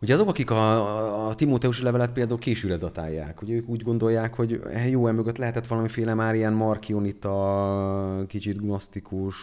[0.00, 4.60] Ugye azok, akik a, a Timóteusi levelet például későre datálják, ugye ők úgy gondolják, hogy
[4.90, 9.36] jó, emögött lehetett valamiféle már ilyen markionita, kicsit gnosztikus,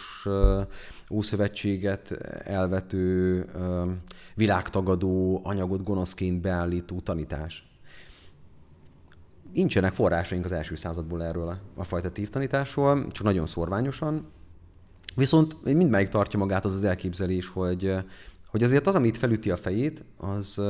[1.10, 2.10] ószövetséget
[2.44, 3.44] elvető,
[4.34, 7.68] világtagadó, anyagot gonoszként beállító tanítás.
[9.52, 14.26] Nincsenek forrásaink az első századból erről a fajta tévtanításról, csak nagyon szorványosan.
[15.14, 17.94] Viszont mindmelyik tartja magát az az elképzelés, hogy
[18.56, 20.60] hogy azért az, amit felüti a fejét, az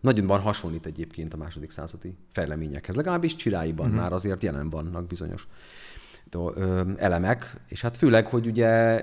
[0.00, 2.94] nagyonban hasonlít egyébként a második századi fejleményekhez.
[2.94, 4.00] Legalábbis csiráiban uh-huh.
[4.02, 5.46] már azért jelen vannak bizonyos
[6.96, 9.02] elemek, és hát főleg, hogy ugye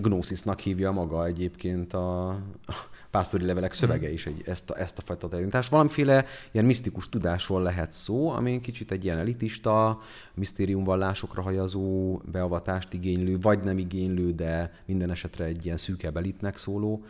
[0.00, 2.38] Gnoszisnak hívja maga egyébként a,
[3.12, 5.70] pásztori levelek szövege is egy, ezt, a, ezt a fajta tanítást.
[5.70, 10.00] Valamiféle ilyen misztikus tudásról lehet szó, ami kicsit egy ilyen elitista,
[10.34, 17.04] misztériumvallásokra hajazó, beavatást igénylő, vagy nem igénylő, de minden esetre egy ilyen szűkebb elitnek szóló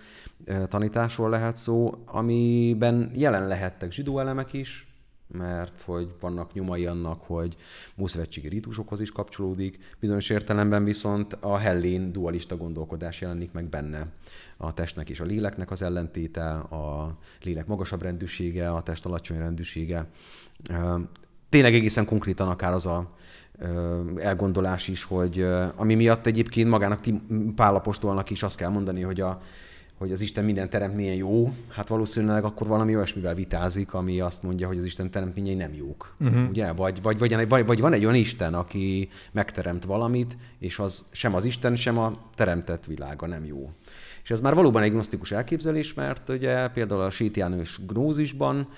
[0.69, 4.87] tanításról lehet szó, amiben jelen lehettek zsidó elemek is,
[5.39, 7.57] mert hogy vannak nyomai annak, hogy
[7.95, 14.07] múszövetségi rítusokhoz is kapcsolódik, bizonyos értelemben viszont a hellén dualista gondolkodás jelenik meg benne.
[14.57, 20.07] A testnek és a léleknek az ellentéte, a lélek magasabb rendűsége, a test alacsony rendűsége.
[21.49, 23.15] Tényleg egészen konkrétan akár az a
[24.17, 27.01] elgondolás is, hogy ami miatt egyébként magának
[27.57, 29.41] Pálapostolnak is azt kell mondani, hogy a
[29.99, 34.67] hogy az Isten minden teremtménye jó, hát valószínűleg akkor valami olyasmivel vitázik, ami azt mondja,
[34.67, 36.15] hogy az Isten teremtményei nem jók.
[36.21, 36.49] Uh-huh.
[36.49, 36.73] Ugye?
[36.73, 41.35] Vagy, vagy, vagy, vagy, vagy van egy olyan Isten, aki megteremt valamit, és az sem
[41.35, 43.71] az Isten, sem a teremtett világa nem jó.
[44.23, 48.69] És ez már valóban egy gnosztikus elképzelés, mert ugye például a sétiánős gnózisban,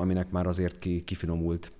[0.00, 1.72] aminek már azért kifinomult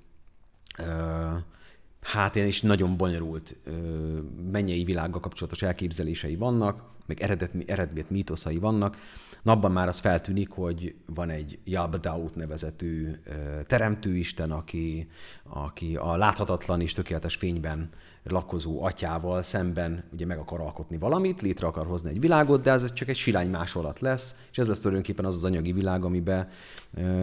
[2.05, 3.57] hát is nagyon bonyolult
[4.53, 8.97] mennyei világgal kapcsolatos elképzelései vannak, meg eredet, eredmét mítoszai vannak.
[9.43, 13.11] napban már az feltűnik, hogy van egy Yabdaut nevezetű
[13.67, 15.09] teremtőisten, aki,
[15.43, 17.91] aki a láthatatlan és tökéletes fényben
[18.25, 22.93] lakozó atyával szemben ugye meg akar alkotni valamit, létre akar hozni egy világot, de ez
[22.93, 26.49] csak egy silány másolat lesz, és ez lesz tulajdonképpen az az anyagi világ, amiben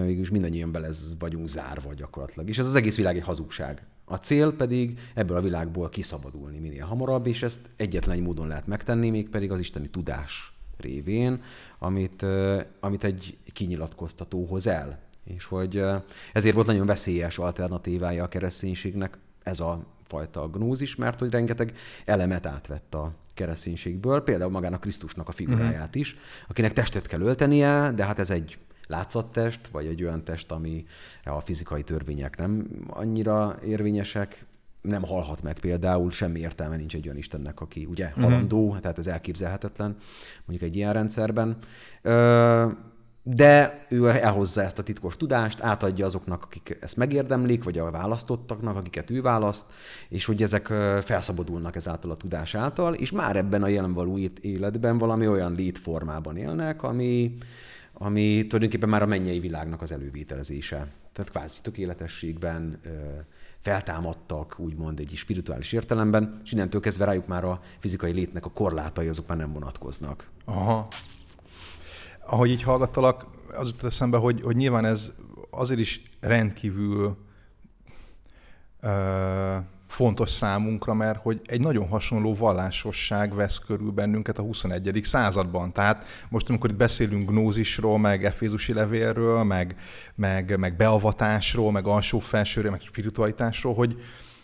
[0.05, 0.87] végülis mindannyian bele
[1.19, 2.49] vagyunk zárva gyakorlatilag.
[2.49, 3.85] És ez az egész világ egy hazugság.
[4.11, 8.67] A cél pedig ebből a világból kiszabadulni minél hamarabb, és ezt egyetlen egy módon lehet
[8.67, 11.41] megtenni, mégpedig az isteni tudás révén,
[11.79, 12.25] amit,
[12.79, 14.99] amit egy kinyilatkoztató hoz el.
[15.23, 15.83] És hogy
[16.33, 21.73] ezért volt nagyon veszélyes alternatívája a kereszténységnek ez a fajta gnózis, mert hogy rengeteg
[22.05, 26.15] elemet átvett a kereszténységből, például magának Krisztusnak a figuráját is,
[26.47, 28.57] akinek testet kell öltenie, de hát ez egy
[28.91, 30.85] látszattest, vagy egy olyan test, ami
[31.23, 34.45] a fizikai törvények nem annyira érvényesek,
[34.81, 38.21] nem halhat meg például, semmi értelme nincs egy olyan Istennek, aki ugye mhm.
[38.21, 38.79] halandó, uh-huh.
[38.79, 39.97] tehát ez elképzelhetetlen
[40.45, 41.57] mondjuk egy ilyen rendszerben.
[42.01, 42.67] Ö,
[43.23, 48.75] de ő elhozza ezt a titkos tudást, átadja azoknak, akik ezt megérdemlik, vagy a választottaknak,
[48.75, 49.65] akiket ő választ,
[50.09, 50.65] és hogy ezek
[51.03, 56.37] felszabadulnak ezáltal a tudás által, és már ebben a jelen való életben valami olyan létformában
[56.37, 57.37] élnek, ami,
[58.03, 60.87] ami tulajdonképpen már a mennyei világnak az elővételezése.
[61.13, 62.81] Tehát kvázi tökéletességben
[63.59, 69.07] feltámadtak, úgymond egy spirituális értelemben, és innentől kezdve rájuk már a fizikai létnek a korlátai
[69.07, 70.29] azok már nem vonatkoznak.
[70.45, 70.87] Aha.
[72.25, 75.11] Ahogy így hallgattalak, az jutott eszembe, hogy, hogy nyilván ez
[75.49, 77.17] azért is rendkívül
[79.91, 84.99] fontos számunkra, mert hogy egy nagyon hasonló vallásosság vesz körül bennünket a 21.
[85.03, 85.71] században.
[85.71, 89.75] Tehát most, amikor itt beszélünk gnózisról, meg efézusi levélről, meg,
[90.15, 94.01] meg, meg beavatásról, meg alsó-felsőről, meg spiritualitásról, hogy,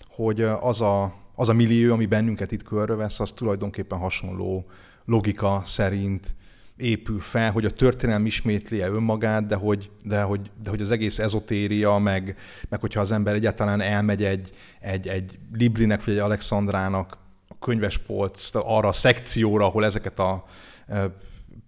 [0.07, 4.65] hogy az, a, az a millió, ami bennünket itt körülvesz, az tulajdonképpen hasonló
[5.05, 6.35] logika szerint
[6.77, 11.19] épül fel, hogy a történelem ismétli önmagát, de hogy, de, hogy, de hogy az egész
[11.19, 12.37] ezotéria, meg,
[12.69, 18.49] meg hogyha az ember egyáltalán elmegy egy, egy, egy Librinek vagy egy Alexandrának a könyvespolc
[18.53, 20.45] arra a szekcióra, ahol ezeket a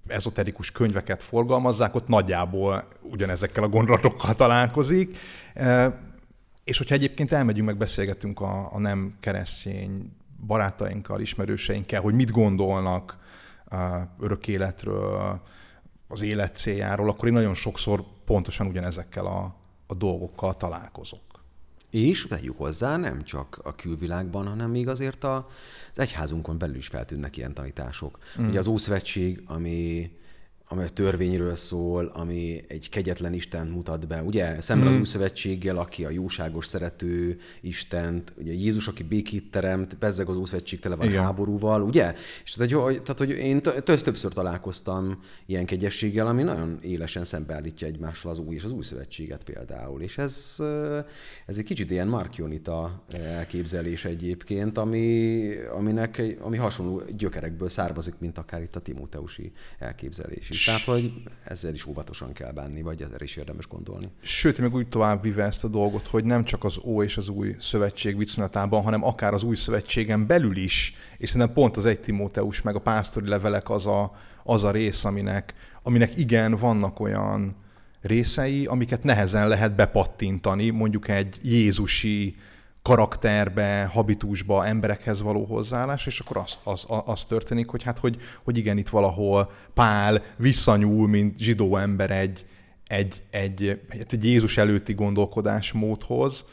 [0.07, 5.17] ezoterikus könyveket forgalmazzák, ott nagyjából ugyanezekkel a gondolatokkal találkozik.
[6.63, 10.11] És hogyha egyébként elmegyünk, meg beszélgetünk a, a nem keresztény
[10.45, 13.17] barátainkkal, ismerőseinkkel, hogy mit gondolnak
[14.19, 15.41] örök életről,
[16.07, 19.55] az élet céljáról, akkor én nagyon sokszor pontosan ugyanezekkel a,
[19.87, 21.21] a dolgokkal találkozok.
[21.89, 25.47] És vegyük hozzá, nem csak a külvilágban, hanem még azért a,
[25.91, 28.17] az egyházunkon belül is feltűnnek ilyen tanítások.
[28.41, 28.47] Mm.
[28.47, 30.11] Ugye az Ószövetség, ami
[30.71, 34.21] ami a törvényről szól, ami egy kegyetlen Isten mutat be.
[34.21, 34.91] Ugye szemben mm.
[34.91, 40.37] az új szövetséggel, aki a jóságos, szerető Istent, ugye Jézus, aki békét teremt, bezzeg az
[40.37, 41.23] új szövetség tele van Igen.
[41.23, 42.15] háborúval, ugye?
[42.43, 48.31] És tehát, hogy, tehát, hogy én többször találkoztam ilyen kegyességgel, ami nagyon élesen szembeállítja egymással
[48.31, 50.01] az új és az új szövetséget például.
[50.01, 50.55] És ez,
[51.45, 58.61] ez egy kicsit ilyen markionita elképzelés egyébként, ami, aminek, ami hasonló gyökerekből származik, mint akár
[58.61, 60.58] itt a Timóteusi elképzelés is.
[60.65, 64.09] Tehát, hogy ezzel is óvatosan kell bánni, vagy ezzel is érdemes gondolni.
[64.21, 67.29] Sőt, meg úgy tovább vive ezt a dolgot, hogy nem csak az Ó és az
[67.29, 71.99] új szövetség viszonylatában, hanem akár az új szövetségen belül is, és szerintem pont az egy
[71.99, 77.55] Timóteus meg a pásztori levelek az a, az a rész, aminek, aminek igen, vannak olyan
[78.01, 82.35] részei, amiket nehezen lehet bepattintani, mondjuk egy Jézusi
[82.81, 88.57] karakterbe, habitusba, emberekhez való hozzáállás, és akkor az, az, az történik, hogy hát, hogy, hogy
[88.57, 92.45] igen, itt valahol Pál visszanyúl, mint zsidó ember egy,
[92.87, 96.45] egy, egy, egy Jézus előtti gondolkodásmódhoz,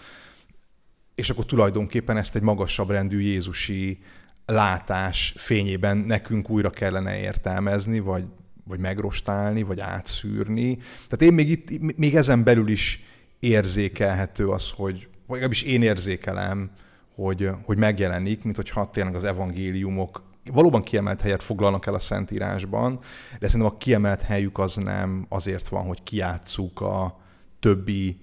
[1.15, 3.99] és akkor tulajdonképpen ezt egy magasabb rendű Jézusi
[4.47, 8.25] látás fényében nekünk újra kellene értelmezni, vagy,
[8.65, 10.77] vagy megrostálni, vagy átszűrni.
[10.77, 13.03] Tehát én még itt, még ezen belül is
[13.39, 16.71] érzékelhető az, hogy, vagy legalábbis én érzékelem,
[17.15, 22.99] hogy, hogy megjelenik, mint hogyha tényleg az evangéliumok valóban kiemelt helyet foglalnak el a Szentírásban,
[23.39, 27.21] de szerintem a kiemelt helyük az nem azért van, hogy kiátszuk a
[27.61, 28.21] többi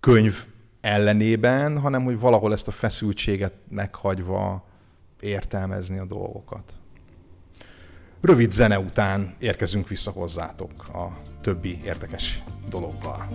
[0.00, 0.44] könyv
[0.80, 4.66] ellenében, hanem hogy valahol ezt a feszültséget meghagyva
[5.20, 6.72] értelmezni a dolgokat.
[8.20, 13.28] Rövid zene után érkezünk vissza hozzátok a többi érdekes dologgal.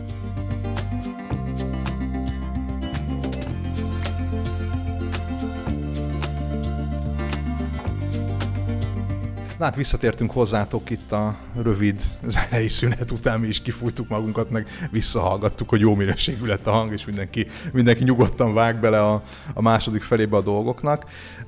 [9.60, 15.70] Hát visszatértünk hozzátok itt a rövid zenei szünet után, mi is kifújtuk magunkat, meg visszahallgattuk,
[15.70, 20.02] hogy jó minőségű lett a hang, és mindenki, mindenki nyugodtan vág bele a, a második
[20.02, 21.06] felébe a dolgoknak.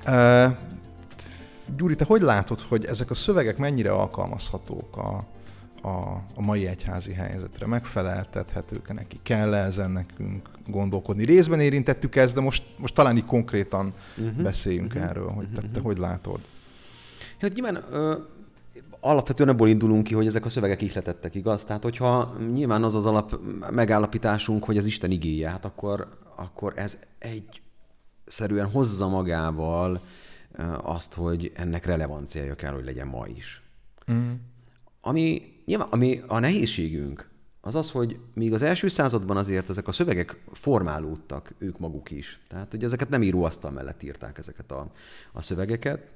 [0.08, 0.52] Uh,
[1.78, 5.26] Gyuri, te hogy látod, hogy ezek a szövegek mennyire alkalmazhatók a,
[5.88, 11.26] a, a mai egyházi helyzetre megfeleltethetők neki, kell -e ezen nekünk gondolkodni.
[11.26, 14.42] Részben érintettük ezt, de most, most talán így konkrétan uh-huh.
[14.42, 15.10] beszéljünk uh-huh.
[15.10, 15.84] erről, hogy te, te uh-huh.
[15.84, 16.40] hogy látod.
[17.46, 18.18] Hát nyilván ö,
[19.00, 21.66] alapvetően abból indulunk ki, hogy ezek a szövegek ihletettek, igaz?
[21.66, 23.40] Tehát, hogyha nyilván az az alap
[23.72, 27.62] megállapításunk, hogy az Isten igéje, hát akkor, akkor ez egy
[28.26, 30.02] szerűen hozza magával
[30.82, 33.62] azt, hogy ennek relevanciája kell, hogy legyen ma is.
[34.12, 34.32] Mm.
[35.02, 37.30] Ami, nyilván, ami a nehézségünk,
[37.62, 42.40] az az, hogy míg az első században azért ezek a szövegek formálódtak ők maguk is.
[42.48, 44.92] Tehát, hogy ezeket nem íróasztal mellett írták ezeket a,
[45.32, 46.14] a szövegeket,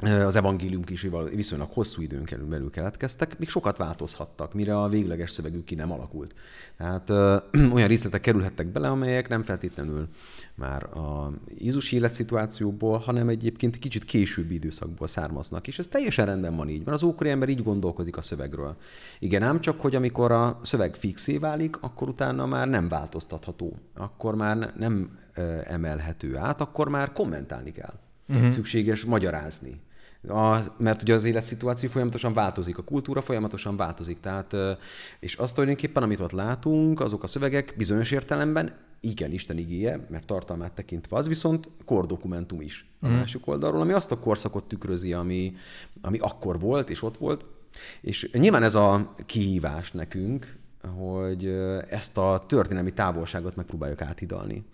[0.00, 5.64] az evangélium is viszonylag hosszú időn belül keletkeztek, még sokat változhattak, mire a végleges szövegük
[5.64, 6.34] ki nem alakult.
[6.76, 7.36] Tehát ö,
[7.74, 10.08] olyan részletek kerülhettek bele, amelyek nem feltétlenül
[10.54, 15.66] már a Jézus életszituációból, hanem egyébként kicsit későbbi időszakból származnak.
[15.66, 18.76] És ez teljesen rendben van így, mert az ókori ember így gondolkodik a szövegről.
[19.18, 24.34] Igen, ám csak, hogy amikor a szöveg fixé válik, akkor utána már nem változtatható, akkor
[24.34, 25.18] már nem
[25.64, 27.94] emelhető át, akkor már kommentálni kell.
[28.28, 28.50] Uh-huh.
[28.50, 29.80] Szükséges magyarázni
[30.28, 34.20] a, mert ugye az életszituáció folyamatosan változik, a kultúra folyamatosan változik.
[34.20, 34.56] Tehát,
[35.20, 40.26] és azt tulajdonképpen, amit ott látunk, azok a szövegek bizonyos értelemben igen, Isten igéje, mert
[40.26, 43.12] tartalmát tekintve az viszont kordokumentum is a mm.
[43.12, 45.54] másik oldalról, ami azt a korszakot tükrözi, ami,
[46.00, 47.44] ami akkor volt és ott volt.
[48.00, 50.58] És nyilván ez a kihívás nekünk,
[50.96, 51.46] hogy
[51.90, 54.64] ezt a történelmi távolságot megpróbáljuk átidalni.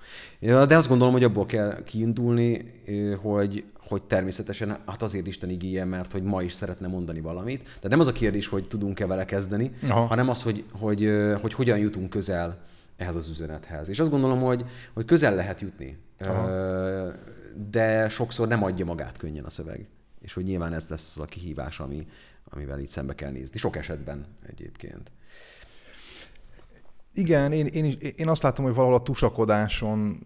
[0.40, 2.82] De azt gondolom, hogy abból kell kiindulni,
[3.22, 7.62] hogy, hogy természetesen hát azért Isten igéje, mert hogy ma is szeretne mondani valamit.
[7.62, 10.06] Tehát nem az a kérdés, hogy tudunk-e vele kezdeni, Aha.
[10.06, 12.64] hanem az, hogy, hogy, hogy hogyan jutunk közel
[12.96, 13.88] ehhez az üzenethez.
[13.88, 17.12] És azt gondolom, hogy, hogy közel lehet jutni, Aha.
[17.70, 19.86] de sokszor nem adja magát könnyen a szöveg.
[20.20, 22.06] És hogy nyilván ez lesz az a kihívás, ami,
[22.44, 23.58] amivel itt szembe kell nézni.
[23.58, 25.10] Sok esetben egyébként.
[27.14, 30.22] Igen, én, én, én azt látom, hogy valahol a tusakodáson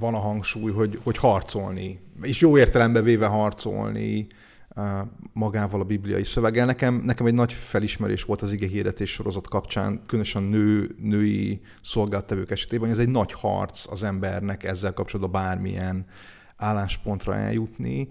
[0.00, 4.26] van a hangsúly, hogy, hogy harcolni, és jó értelembe véve harcolni
[5.32, 6.66] magával a bibliai szöveggel.
[6.66, 12.50] Nekem, nekem egy nagy felismerés volt az ige hirdetés sorozat kapcsán, különösen nő, női szolgáltevők
[12.50, 16.06] esetében, hogy ez egy nagy harc az embernek ezzel kapcsolatban bármilyen
[16.56, 18.08] álláspontra eljutni,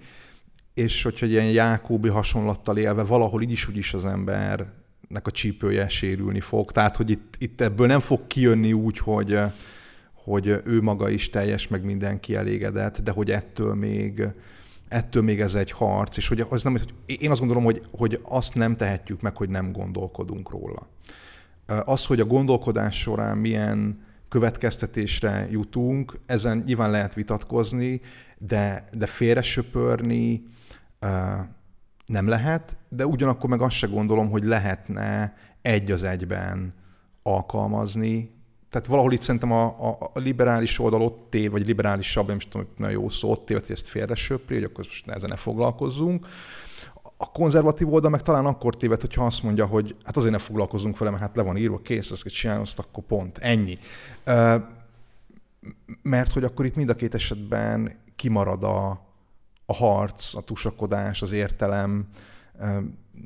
[0.74, 4.68] és hogyha ilyen Jákóbi hasonlattal élve valahol így is úgy is az ember
[5.08, 6.72] nek a csípője sérülni fog.
[6.72, 9.40] Tehát, hogy itt, itt ebből nem fog kijönni úgy, hogy,
[10.30, 14.28] hogy ő maga is teljes, meg mindenki elégedett, de hogy ettől még,
[14.88, 18.20] ettől még ez egy harc, és hogy az nem, hogy én azt gondolom, hogy, hogy
[18.24, 20.88] azt nem tehetjük meg, hogy nem gondolkodunk róla.
[21.86, 28.02] Az, hogy a gondolkodás során milyen következtetésre jutunk, ezen nyilván lehet vitatkozni,
[28.38, 30.44] de, de félre söpörni,
[32.06, 36.74] nem lehet, de ugyanakkor meg azt se gondolom, hogy lehetne egy az egyben
[37.24, 38.39] alkalmazni.
[38.70, 42.48] Tehát valahol itt szerintem a, a, a liberális oldal ott tév, vagy liberálisabb, nem is
[42.48, 45.30] tudom, hogy nagyon jó szó, ott tév, hogy ezt félre söpri, hogy akkor most ezen
[45.30, 46.28] ne foglalkozzunk.
[47.18, 50.98] A konzervatív oldal meg talán akkor téved, hogyha azt mondja, hogy hát azért ne foglalkozunk
[50.98, 53.78] vele, mert hát le van írva, kész, ezt csinálni, azt akkor pont, ennyi.
[56.02, 58.90] Mert hogy akkor itt mind a két esetben kimarad a,
[59.66, 62.08] a harc, a tusakodás, az értelem,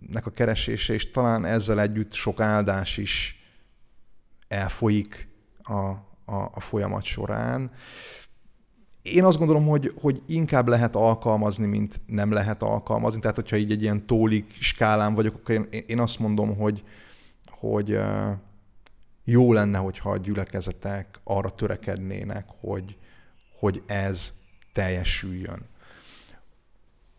[0.09, 3.43] nek a keresése, és talán ezzel együtt sok áldás is
[4.47, 5.32] elfolyik
[5.63, 5.73] a,
[6.25, 7.71] a, a folyamat során.
[9.01, 13.19] Én azt gondolom, hogy, hogy inkább lehet alkalmazni, mint nem lehet alkalmazni.
[13.19, 16.83] Tehát, hogyha így egy ilyen tólik skálán vagyok, akkor én, én azt mondom, hogy,
[17.45, 17.99] hogy
[19.23, 22.97] jó lenne, hogyha a gyülekezetek arra törekednének, hogy,
[23.59, 24.33] hogy ez
[24.73, 25.71] teljesüljön.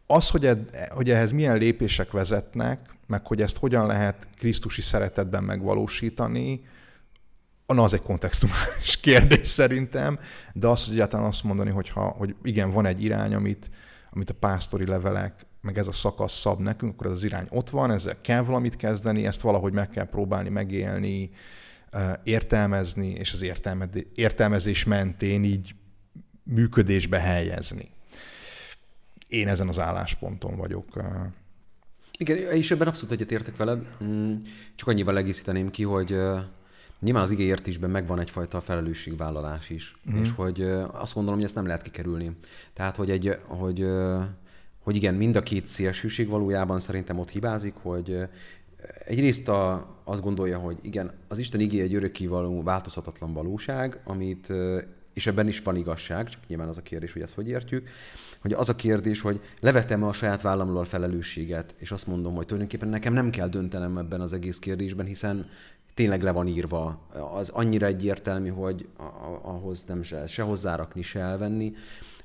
[0.07, 5.44] Az, hogy, ed, hogy ehhez milyen lépések vezetnek, meg hogy ezt hogyan lehet Krisztusi szeretetben
[5.44, 6.64] megvalósítani,
[7.66, 10.18] na, az egy kontextuális kérdés szerintem,
[10.53, 13.70] de az, hogy egyáltalán azt mondani, hogy, ha, hogy igen, van egy irány, amit,
[14.11, 17.70] amit a pásztori levelek, meg ez a szakasz szab nekünk, akkor ez az irány ott
[17.70, 21.31] van, ezzel kell valamit kezdeni, ezt valahogy meg kell próbálni megélni,
[22.22, 23.53] értelmezni, és az
[24.14, 25.74] értelmezés mentén így
[26.42, 27.94] működésbe helyezni
[29.35, 30.87] én ezen az állásponton vagyok.
[32.18, 33.87] Igen, és ebben abszolút egyetértek veled.
[34.05, 34.35] Mm,
[34.74, 36.16] csak annyival egészíteném ki, hogy
[37.00, 40.20] nyilván az igéértésben megvan egyfajta felelősségvállalás is, mm.
[40.20, 42.37] és hogy azt gondolom, hogy ezt nem lehet kikerülni.
[42.72, 43.87] Tehát, hogy, egy, hogy,
[44.79, 48.18] hogy igen, mind a két szélsőség valójában szerintem ott hibázik, hogy
[49.04, 54.52] egyrészt a, azt gondolja, hogy igen, az Isten igé egy örökkévaló, változhatatlan valóság, amit
[55.14, 57.88] és ebben is van igazság, csak nyilván az a kérdés, hogy ezt hogy értjük,
[58.40, 62.44] hogy az a kérdés, hogy levetem-e a saját vállamról a felelősséget, és azt mondom, hogy
[62.44, 65.48] tulajdonképpen nekem nem kell döntenem ebben az egész kérdésben, hiszen
[65.94, 68.88] tényleg le van írva, az annyira egyértelmű, hogy
[69.42, 71.72] ahhoz nem se, se hozzárakni, se elvenni.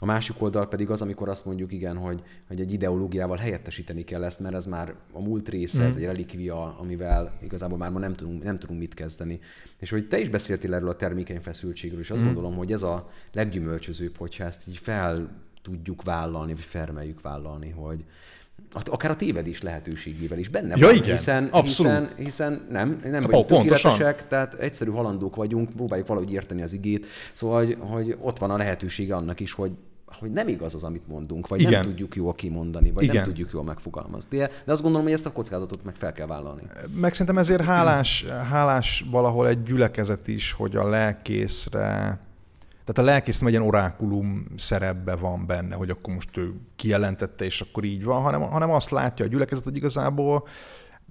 [0.01, 4.23] A másik oldal pedig az, amikor azt mondjuk, igen, hogy, hogy egy ideológiával helyettesíteni kell
[4.23, 5.87] ezt, mert ez már a múlt része, mm.
[5.87, 9.39] ez egy relikvia, amivel igazából már ma nem tudunk, nem tudunk mit kezdeni.
[9.77, 12.25] És hogy te is beszéltél erről a termékeny feszültségről, és azt mm.
[12.25, 15.29] gondolom, hogy ez a leggyümölcsözőbb, hogyha ezt így fel
[15.61, 18.05] tudjuk vállalni, vagy felmeljük vállalni, hogy,
[18.85, 21.91] akár a tévedés lehetőségével is benne ja, van, igen, hiszen, abszolút.
[21.91, 27.05] hiszen, hiszen nem, nem vagyunk tökéletesek, tehát egyszerű halandók vagyunk, próbáljuk valahogy érteni az igét,
[27.33, 29.71] szóval, hogy, hogy ott van a lehetősége annak is, hogy
[30.19, 31.71] hogy nem igaz az, amit mondunk, vagy Igen.
[31.71, 33.15] nem tudjuk jól kimondani, vagy Igen.
[33.15, 34.37] nem tudjuk jól megfogalmazni.
[34.37, 36.61] De, de azt gondolom, hogy ezt a kockázatot meg fel kell vállalni.
[36.93, 42.19] Meg szerintem ezért hálás, hálás valahol egy gyülekezet is, hogy a lelkészre
[42.89, 47.45] tehát a lelkész nem egy ilyen orákulum szerepbe van benne, hogy akkor most ő kijelentette,
[47.45, 50.47] és akkor így van, hanem, hanem azt látja a gyülekezet, hogy igazából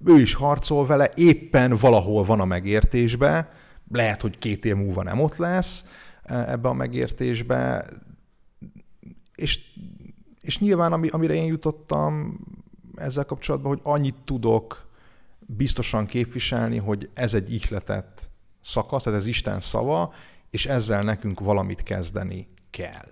[0.05, 3.51] ő is harcol vele, éppen valahol van a megértésbe,
[3.91, 5.85] lehet, hogy két év múlva nem ott lesz
[6.23, 7.85] e, ebbe a megértésbe,
[9.35, 9.59] és,
[10.41, 12.39] és nyilván ami, amire én jutottam
[12.95, 14.87] ezzel kapcsolatban, hogy annyit tudok
[15.39, 18.29] biztosan képviselni, hogy ez egy ihletett
[18.61, 20.13] szakasz, tehát ez Isten szava,
[20.49, 23.07] és ezzel nekünk valamit kezdeni kell.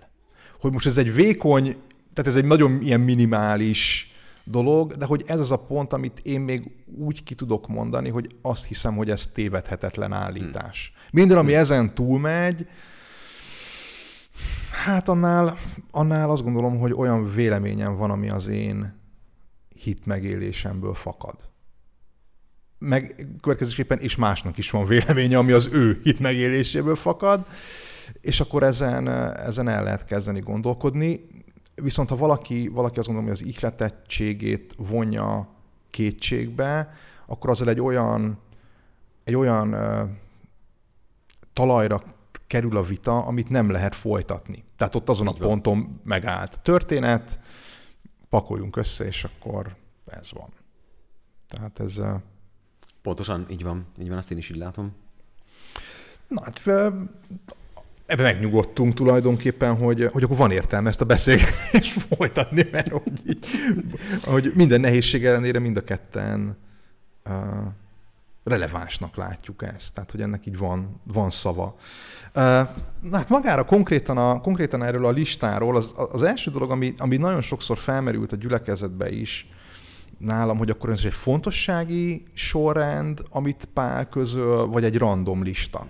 [0.60, 1.64] Hogy most ez egy vékony,
[2.12, 4.12] tehát ez egy nagyon ilyen minimális
[4.44, 8.26] dolog, de hogy ez az a pont, amit én még úgy ki tudok mondani, hogy
[8.42, 10.92] azt hiszem, hogy ez tévedhetetlen állítás.
[10.94, 11.08] Hmm.
[11.10, 11.60] Minden, ami hmm.
[11.60, 12.66] ezen túlmegy,
[14.84, 15.56] hát annál,
[15.90, 19.00] annál azt gondolom, hogy olyan véleményem van, ami az én
[19.74, 21.36] hit megélésemből fakad
[22.78, 27.46] meg következésképpen és másnak is van véleménye, ami az ő hit megéléséből fakad,
[28.20, 31.26] és akkor ezen, ezen el lehet kezdeni gondolkodni.
[31.74, 35.48] Viszont ha valaki, valaki azt gondolom, hogy az ihletettségét vonja
[35.90, 36.94] kétségbe,
[37.26, 38.38] akkor azzal egy olyan,
[39.24, 39.76] egy olyan
[41.52, 42.02] talajra
[42.46, 44.64] kerül a vita, amit nem lehet folytatni.
[44.76, 47.40] Tehát ott azon a ponton megállt történet,
[48.28, 49.76] pakoljunk össze, és akkor
[50.06, 50.52] ez van.
[51.48, 52.00] Tehát ez,
[53.02, 53.86] Pontosan, így van.
[54.00, 54.92] Így van, azt én is így látom.
[56.28, 56.60] Na hát
[58.06, 63.46] ebbe megnyugodtunk tulajdonképpen, hogy, hogy akkor van értelme ezt a beszélgetést folytatni, mert hogy, így,
[64.22, 66.56] hogy minden nehézség ellenére mind a ketten
[67.26, 67.32] uh,
[68.48, 69.94] relevánsnak látjuk ezt.
[69.94, 71.76] Tehát, hogy ennek így van, van szava.
[73.00, 77.16] Na hát magára konkrétan, a, konkrétan erről a listáról az, az első dolog, ami, ami
[77.16, 79.48] nagyon sokszor felmerült a gyülekezetbe is,
[80.18, 85.86] nálam, hogy akkor ez egy fontossági sorrend, amit Pál közöl, vagy egy random lista.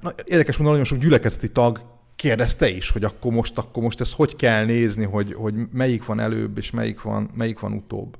[0.00, 1.80] Na, érdekes mondani, nagyon sok gyülekezeti tag
[2.16, 6.20] kérdezte is, hogy akkor most, akkor most ezt hogy kell nézni, hogy, hogy melyik van
[6.20, 8.18] előbb, és melyik van, melyik van utóbb.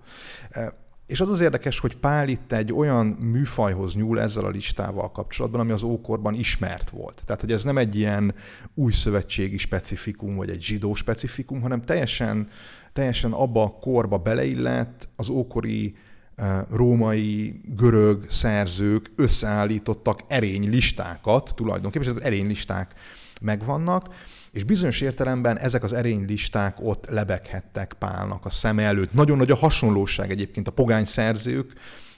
[1.06, 5.60] És az az érdekes, hogy Pál itt egy olyan műfajhoz nyúl ezzel a listával kapcsolatban,
[5.60, 7.22] ami az ókorban ismert volt.
[7.24, 8.34] Tehát, hogy ez nem egy ilyen
[8.74, 12.48] új szövetségi specifikum, vagy egy zsidó specifikum, hanem teljesen
[12.92, 15.94] teljesen abba a korba beleillett, az ókori
[16.34, 22.94] eh, római, görög szerzők összeállítottak erénylistákat, tulajdonképpen, és az erénylisták
[23.40, 24.14] megvannak,
[24.52, 29.12] és bizonyos értelemben ezek az erénylisták ott lebeghettek Pálnak a szeme előtt.
[29.12, 31.72] Nagyon nagy a hasonlóság egyébként a pogány szerzők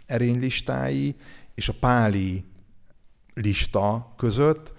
[0.06, 1.16] erénylistái
[1.54, 2.44] és a páli
[3.34, 4.72] lista között,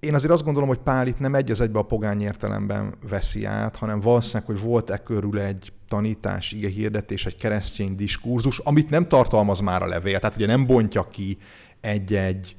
[0.00, 3.44] én azért azt gondolom, hogy Pál itt nem egy az egybe a pogány értelemben veszi
[3.44, 8.90] át, hanem valószínűleg, hogy volt e körül egy tanítás, ige hirdetés, egy keresztény diskurzus, amit
[8.90, 11.38] nem tartalmaz már a levél, tehát ugye nem bontja ki
[11.80, 12.56] egy-egy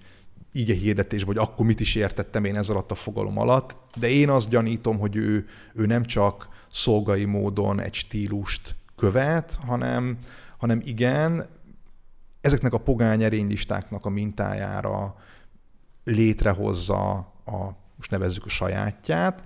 [0.51, 4.29] ige hirdetés, vagy akkor mit is értettem én ez alatt a fogalom alatt, de én
[4.29, 10.17] azt gyanítom, hogy ő, ő nem csak szolgai módon egy stílust követ, hanem,
[10.57, 11.45] hanem igen,
[12.41, 15.15] ezeknek a pogány erénylistáknak a mintájára
[16.07, 19.43] létrehozza a, most nevezzük a sajátját,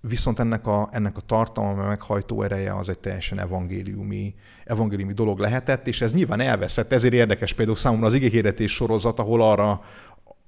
[0.00, 4.34] viszont ennek a, ennek a tartalma, meghajtó ereje az egy teljesen evangéliumi,
[4.64, 9.42] evangéliumi dolog lehetett, és ez nyilván elveszett, ezért érdekes például számomra az igéhirdetés sorozat, ahol
[9.42, 9.82] arra,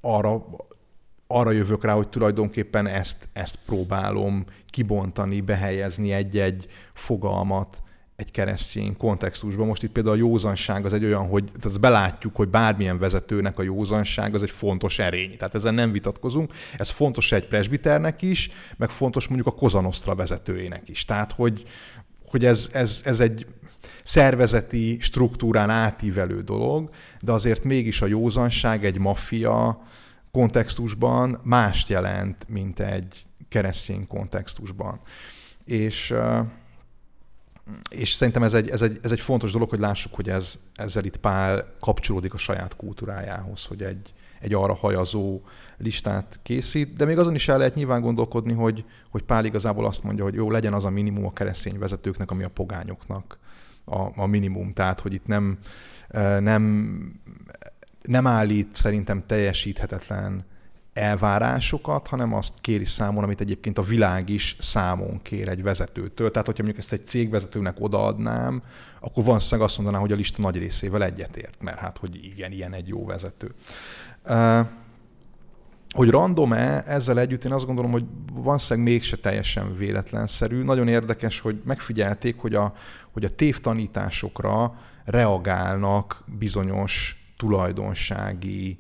[0.01, 0.47] arra,
[1.27, 7.83] arra jövök rá, hogy tulajdonképpen ezt, ezt próbálom kibontani, behelyezni egy-egy fogalmat
[8.19, 9.67] egy keresztény kontextusban.
[9.67, 13.63] Most itt például a józanság az egy olyan, hogy azt belátjuk, hogy bármilyen vezetőnek a
[13.63, 15.37] józanság az egy fontos erény.
[15.37, 16.53] Tehát ezen nem vitatkozunk.
[16.77, 21.05] Ez fontos egy presbiternek is, meg fontos mondjuk a Kozanosztra vezetőjének is.
[21.05, 21.65] Tehát, hogy,
[22.25, 23.47] hogy ez, ez, ez egy
[24.03, 26.91] szervezeti struktúrán átívelő dolog,
[27.21, 29.83] de azért mégis a józanság egy maffia
[30.31, 35.01] kontextusban mást jelent, mint egy keresztény kontextusban.
[35.65, 36.15] És,
[37.91, 41.05] és szerintem ez egy, ez, egy, ez egy fontos dolog, hogy lássuk, hogy ez, ezzel
[41.05, 45.41] itt Pál kapcsolódik a saját kultúrájához, hogy egy, egy arra hajazó
[45.79, 50.03] listát készít, de még azon is el lehet nyilván gondolkodni, hogy, hogy Pál igazából azt
[50.03, 53.39] mondja, hogy jó, legyen az a minimum a keresztény vezetőknek, ami a pogányoknak
[53.85, 54.73] a, a minimum.
[54.73, 55.59] Tehát, hogy itt nem,
[56.41, 56.95] nem,
[58.03, 60.45] nem állít szerintem teljesíthetetlen
[60.99, 66.31] elvárásokat, hanem azt kéri számon, amit egyébként a világ is számon kér egy vezetőtől.
[66.31, 68.63] Tehát, hogyha mondjuk ezt egy cégvezetőnek odaadnám,
[69.01, 72.73] akkor van azt mondaná, hogy a lista nagy részével egyetért, mert hát, hogy igen, ilyen
[72.73, 73.55] egy jó vezető.
[75.95, 80.63] Hogy random-e, ezzel együtt én azt gondolom, hogy valószínűleg mégse teljesen véletlenszerű.
[80.63, 82.75] Nagyon érdekes, hogy megfigyelték, hogy a,
[83.13, 88.79] hogy a tévtanításokra reagálnak bizonyos tulajdonsági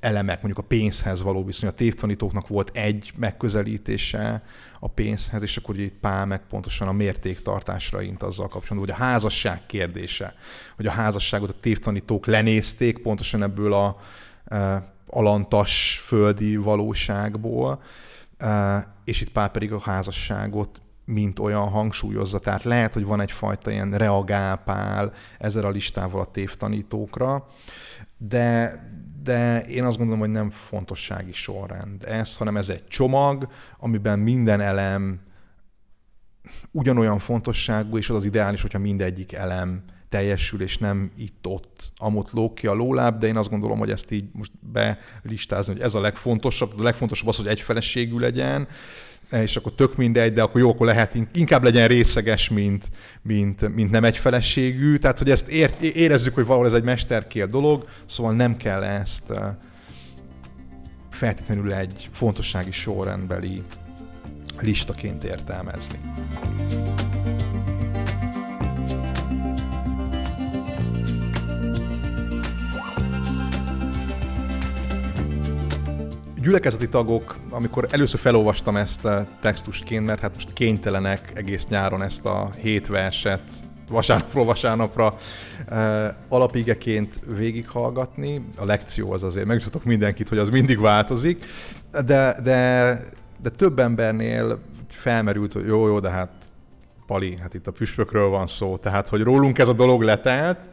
[0.00, 1.68] elemek, mondjuk a pénzhez való viszony.
[1.68, 4.42] A tévtanítóknak volt egy megközelítése
[4.80, 9.04] a pénzhez, és akkor itt Pál meg pontosan a mértéktartásra int azzal kapcsolatban, hogy a
[9.04, 10.34] házasság kérdése,
[10.76, 13.96] hogy a házasságot a tévtanítók lenézték pontosan ebből a
[14.44, 17.82] e, alantas földi valóságból,
[18.38, 22.38] e, és itt Pál pedig a házasságot mint olyan hangsúlyozza.
[22.38, 27.46] Tehát lehet, hogy van egyfajta ilyen reagálpál ezzel a listával a tévtanítókra,
[28.16, 28.82] de,
[29.22, 33.48] de én azt gondolom, hogy nem fontossági sorrend ez, hanem ez egy csomag,
[33.78, 35.20] amiben minden elem
[36.70, 42.54] ugyanolyan fontosságú, és az az ideális, hogyha mindegyik elem teljesül, és nem itt-ott, amott lók
[42.54, 44.52] ki a lóláb, de én azt gondolom, hogy ezt így most
[45.22, 48.68] belistázni, hogy ez a legfontosabb, a legfontosabb az, hogy egyfeleségű legyen,
[49.30, 52.84] és akkor tök mindegy, de akkor jó, akkor lehet inkább legyen részeges, mint,
[53.22, 54.96] mint, mint nem egyfeleségű.
[54.96, 59.32] Tehát, hogy ezt ért, érezzük, hogy valahol ez egy mesterkél dolog, szóval nem kell ezt
[61.10, 63.62] feltétlenül egy fontossági sorrendbeli
[64.60, 65.98] listaként értelmezni.
[76.40, 82.24] Gyülekezeti tagok, amikor először felolvastam ezt a textusként, mert hát most kénytelenek egész nyáron ezt
[82.24, 83.42] a hét verset
[83.90, 85.14] vasárnapról vasárnapra
[85.70, 88.44] uh, alapigeként végighallgatni.
[88.56, 91.44] A lekció az azért, megmutatok mindenkit, hogy az mindig változik,
[92.04, 93.00] de, de,
[93.42, 94.58] de több embernél
[94.90, 96.30] felmerült, hogy jó, jó, de hát
[97.06, 100.66] Pali, hát itt a püspökről van szó, tehát hogy rólunk ez a dolog letelt, Eh,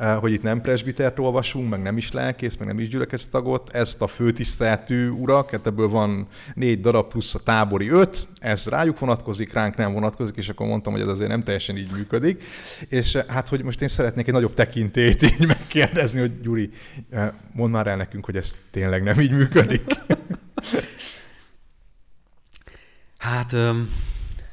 [0.00, 2.88] hogy itt nem presbitert olvasunk, meg nem is lelkész, meg nem is
[3.30, 8.66] tagot, ezt a főtiszteltű urak, hát ebből van négy darab plusz a tábori öt, ez
[8.66, 12.44] rájuk vonatkozik, ránk nem vonatkozik, és akkor mondtam, hogy ez azért nem teljesen így működik.
[12.88, 16.70] És eh, hát, hogy most én szeretnék egy nagyobb tekintét így megkérdezni, hogy Gyuri,
[17.10, 19.82] eh, mondd már el nekünk, hogy ez tényleg nem így működik.
[23.18, 23.52] Hát...
[23.52, 23.88] Um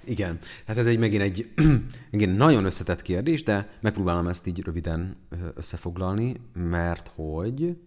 [0.07, 1.53] igen, hát ez egy megint egy
[2.11, 5.15] igen, nagyon összetett kérdés, de megpróbálom ezt így röviden
[5.55, 7.77] összefoglalni, mert hogy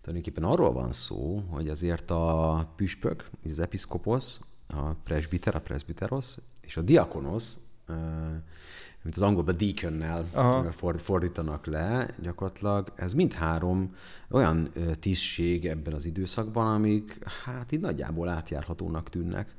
[0.00, 6.76] tulajdonképpen arról van szó, hogy azért a püspök, az episzkoposz, a presbiter, a presbiteros, és
[6.76, 7.60] a diakonosz,
[9.02, 10.24] mint az angolban deaconnel
[10.96, 13.94] fordítanak le, gyakorlatilag ez mindhárom
[14.30, 14.68] olyan
[15.00, 19.54] tisztség ebben az időszakban, amik hát így nagyjából átjárhatónak tűnnek.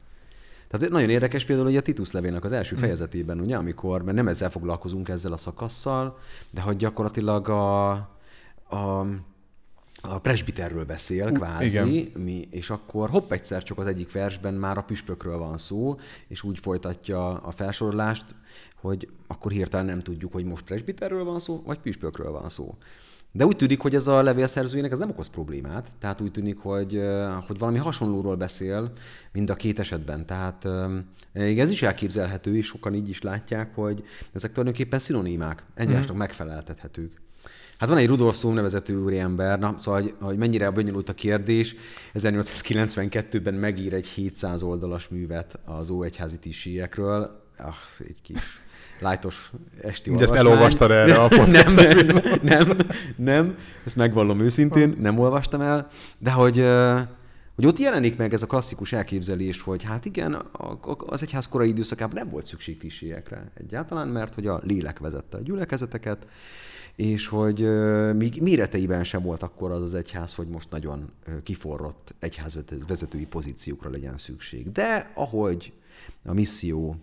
[0.68, 2.82] Tehát nagyon érdekes például, hogy a Titus levélnek az első hm.
[2.82, 6.18] fejezetében, ugye, amikor, mert nem ezzel foglalkozunk ezzel a szakasszal,
[6.50, 7.90] de hogy gyakorlatilag a,
[8.70, 9.06] a
[10.02, 14.82] a presbiterről beszél, kvázi, mi, és akkor hopp egyszer csak az egyik versben már a
[14.82, 18.26] püspökről van szó, és úgy folytatja a felsorolást,
[18.76, 22.76] hogy akkor hirtelen nem tudjuk, hogy most presbiterről van szó, vagy püspökről van szó.
[23.32, 27.02] De úgy tűnik, hogy ez a levélszerzőjének ez nem okoz problémát, tehát úgy tűnik, hogy,
[27.48, 28.92] hogy valami hasonlóról beszél,
[29.32, 30.26] mind a két esetben.
[30.26, 30.68] Tehát
[31.34, 34.04] ez is elképzelhető, és sokan így is látják, hogy
[34.34, 36.20] ezek tulajdonképpen szinonimák, egymásnak mm.
[36.20, 37.22] megfeleltethetők.
[37.78, 41.76] Hát van egy Rudolf Szóm nevezető úriember, na, szóval, hogy, hogy mennyire bonyolult a kérdés,
[42.14, 48.67] 1892-ben megír egy 700 oldalas művet az óegyházi tisztségekről, ah, egy kis
[49.00, 52.78] lájtos esti Ugye ezt elolvastad erre a podcast nem, nem, nem,
[53.16, 56.66] nem, ezt megvallom őszintén, nem olvastam el, de hogy,
[57.56, 60.42] hogy ott jelenik meg ez a klasszikus elképzelés, hogy hát igen,
[60.98, 65.42] az egyház korai időszakában nem volt szükség tisztségekre egyáltalán, mert hogy a lélek vezette a
[65.42, 66.28] gyülekezeteket,
[66.96, 67.60] és hogy
[68.16, 71.12] még méreteiben sem volt akkor az az egyház, hogy most nagyon
[71.44, 74.72] kiforrott egyházvezetői pozíciókra legyen szükség.
[74.72, 75.74] De ahogy
[76.26, 76.96] a misszió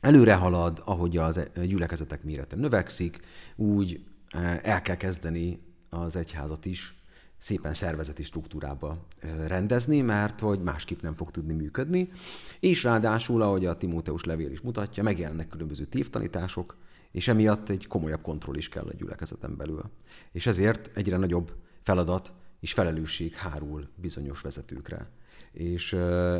[0.00, 3.20] előre halad, ahogy az gyülekezetek mérete növekszik,
[3.56, 7.00] úgy eh, el kell kezdeni az egyházat is
[7.40, 9.06] szépen szervezeti struktúrába
[9.46, 12.10] rendezni, mert hogy másképp nem fog tudni működni.
[12.60, 16.76] És ráadásul, ahogy a Timóteus levél is mutatja, megjelennek különböző tévtanítások,
[17.10, 19.90] és emiatt egy komolyabb kontroll is kell a gyülekezeten belül.
[20.32, 25.08] És ezért egyre nagyobb feladat és felelősség hárul bizonyos vezetőkre.
[25.52, 25.92] És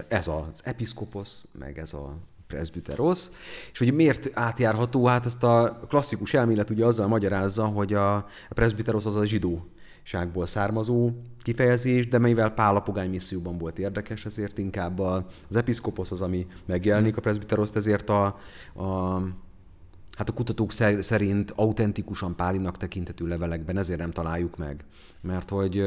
[0.09, 2.17] ez az episzkoposz, meg ez a
[2.51, 3.27] presbyteros,
[3.73, 9.07] és hogy miért átjárható, hát ezt a klasszikus elmélet ugye azzal magyarázza, hogy a presbyteros
[9.07, 9.67] az a zsidó
[10.03, 11.11] ságból származó
[11.43, 16.47] kifejezés, de mivel Pál a pogány misszióban volt érdekes, ezért inkább az episzkoposz az, ami
[16.67, 18.25] megjelenik a presbyteroszt, ezért a,
[18.75, 19.21] a
[20.17, 24.85] hát a kutatók szerint autentikusan Pálinak tekintető levelekben ezért nem találjuk meg,
[25.21, 25.79] mert hogy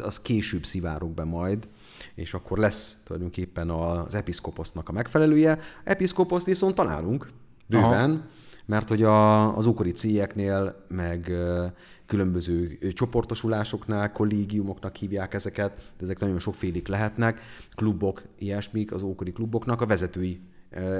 [0.00, 1.68] az, később szivárok be majd,
[2.14, 5.58] és akkor lesz tulajdonképpen az episzkoposznak a megfelelője.
[5.84, 7.30] Episzkoposzt viszont találunk
[7.66, 8.22] bőven, Aha.
[8.66, 11.32] mert hogy a, az ókori cégeknél, meg
[12.06, 17.40] különböző csoportosulásoknál, kollégiumoknak hívják ezeket, de ezek nagyon sokfélik lehetnek,
[17.74, 20.40] klubok, ilyesmik, az ókori kluboknak a vezetői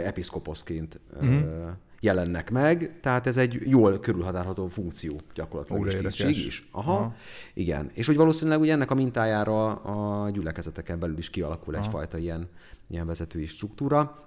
[0.04, 1.70] episzkoposzként uh-huh.
[2.00, 6.68] Jelennek meg, tehát ez egy jól körülhatárható funkció gyakorlatilag, Ó, és is.
[6.70, 7.14] Aha, Aha,
[7.54, 7.90] igen.
[7.92, 11.84] És hogy valószínűleg ugye ennek a mintájára a gyülekezeteken belül is kialakul Aha.
[11.84, 12.48] egyfajta ilyen,
[12.86, 14.24] ilyen vezetői struktúra.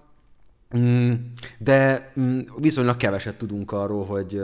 [0.78, 1.14] Mm,
[1.58, 4.42] de mm, viszonylag keveset tudunk arról, hogy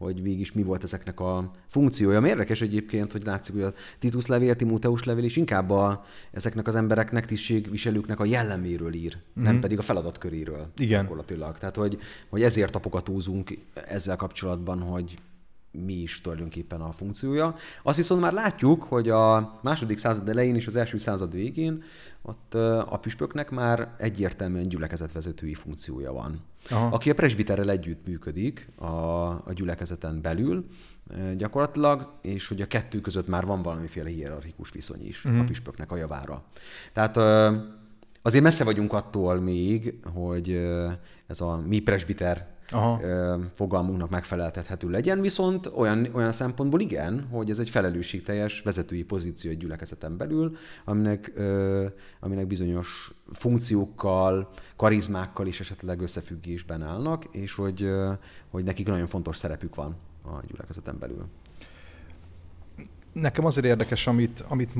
[0.00, 2.26] hogy mégis mi volt ezeknek a funkciója.
[2.26, 6.74] Érdekes egyébként, hogy látszik, hogy a Titus levél, Timóteus levél is inkább a, ezeknek az
[6.74, 9.44] embereknek, tisztségviselőknek a jelleméről ír, mm-hmm.
[9.44, 10.66] nem pedig a feladatköréről.
[10.76, 11.02] Igen.
[11.02, 11.58] Gyakorlatilag.
[11.58, 11.98] Tehát, hogy,
[12.28, 15.14] hogy ezért tapogatózunk ezzel kapcsolatban, hogy
[15.72, 17.54] mi is tulajdonképpen a funkciója.
[17.82, 21.82] Azt viszont már látjuk, hogy a második század elején és az első század végén
[22.22, 26.40] ott a püspöknek már egyértelműen gyülekezetvezetői funkciója van.
[26.70, 26.86] Aha.
[26.86, 28.86] Aki a presbiterrel együtt működik a,
[29.28, 30.66] a gyülekezeten belül
[31.36, 35.40] gyakorlatilag, és hogy a kettő között már van valamiféle hierarchikus viszony is uh-huh.
[35.40, 36.42] a püspöknek a javára.
[36.92, 37.16] Tehát
[38.22, 40.50] azért messze vagyunk attól még, hogy
[41.26, 43.00] ez a mi presbiter Aha.
[43.54, 49.58] fogalmunknak megfeleltethető legyen, viszont olyan, olyan szempontból igen, hogy ez egy felelősségteljes vezetői pozíció egy
[49.58, 51.32] gyülekezeten belül, aminek,
[52.20, 57.90] aminek bizonyos funkciókkal, karizmákkal is esetleg összefüggésben állnak, és hogy,
[58.48, 61.26] hogy nekik nagyon fontos szerepük van a gyülekezeten belül.
[63.12, 64.70] Nekem azért érdekes, amit, amit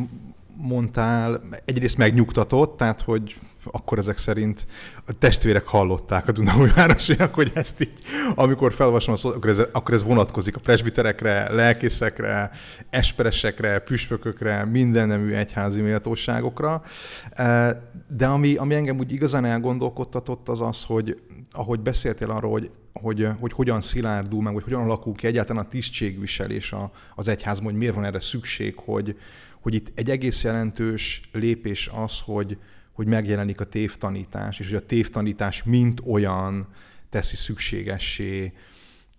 [0.57, 4.66] mondtál, egyrészt megnyugtatott, tehát hogy akkor ezek szerint
[5.07, 7.93] a testvérek hallották a Dunaújvárosiak, hogy ezt így,
[8.35, 12.51] amikor felolvasom, akkor ez, akkor ez vonatkozik a presbiterekre, lelkészekre,
[12.91, 16.83] esperesekre, püspökökre, minden nemű egyházi méltóságokra.
[17.31, 17.83] E,
[18.16, 21.20] de ami, ami engem úgy igazán elgondolkodtatott, az az, hogy
[21.53, 25.68] ahogy beszéltél arról, hogy, hogy, hogy hogyan szilárdul meg, hogy hogyan alakul ki egyáltalán a
[25.68, 26.74] tisztségviselés
[27.14, 29.18] az egyházban, hogy miért van erre szükség, hogy,
[29.61, 32.59] hogy itt egy egész jelentős lépés az, hogy,
[32.93, 36.66] hogy megjelenik a tévtanítás, és hogy a tévtanítás mint olyan
[37.11, 38.53] teszi szükségessé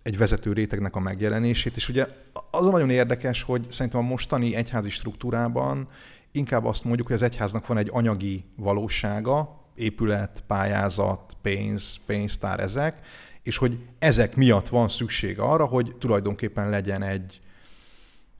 [0.02, 1.76] egy vezető rétegnek a megjelenését.
[1.76, 2.06] És ugye
[2.50, 5.88] az a nagyon érdekes, hogy szerintem a mostani egyházi struktúrában
[6.32, 13.06] inkább azt mondjuk, hogy az egyháznak van egy anyagi valósága, épület, pályázat, pénz, pénztár ezek,
[13.42, 17.40] és hogy ezek miatt van szükség arra, hogy tulajdonképpen legyen egy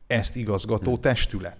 [0.06, 1.00] ezt igazgató hm.
[1.00, 1.58] testület.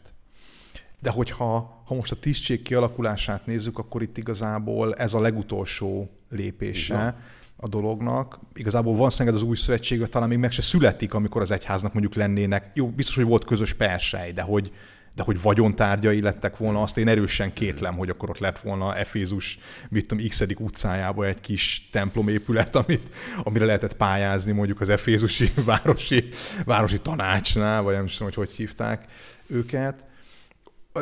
[0.99, 6.95] De hogyha ha most a tisztség kialakulását nézzük, akkor itt igazából ez a legutolsó lépése
[6.95, 7.17] Igen.
[7.57, 8.39] a dolognak.
[8.55, 12.15] Igazából van szenged az új szövetségben, talán még meg se születik, amikor az egyháznak mondjuk
[12.15, 14.73] lennének, jó, biztos, hogy volt közös persely, de hogy,
[15.15, 19.59] de hogy vagyontárgyai lettek volna, azt én erősen kétlem, hogy akkor ott lett volna Efézus,
[19.89, 20.41] mit tudom, x.
[20.59, 26.29] utcájában egy kis templomépület, amit, amire lehetett pályázni mondjuk az Efézusi városi,
[26.65, 29.05] városi tanácsnál, vagy nem tudom, hogy hogy hívták
[29.47, 30.07] őket.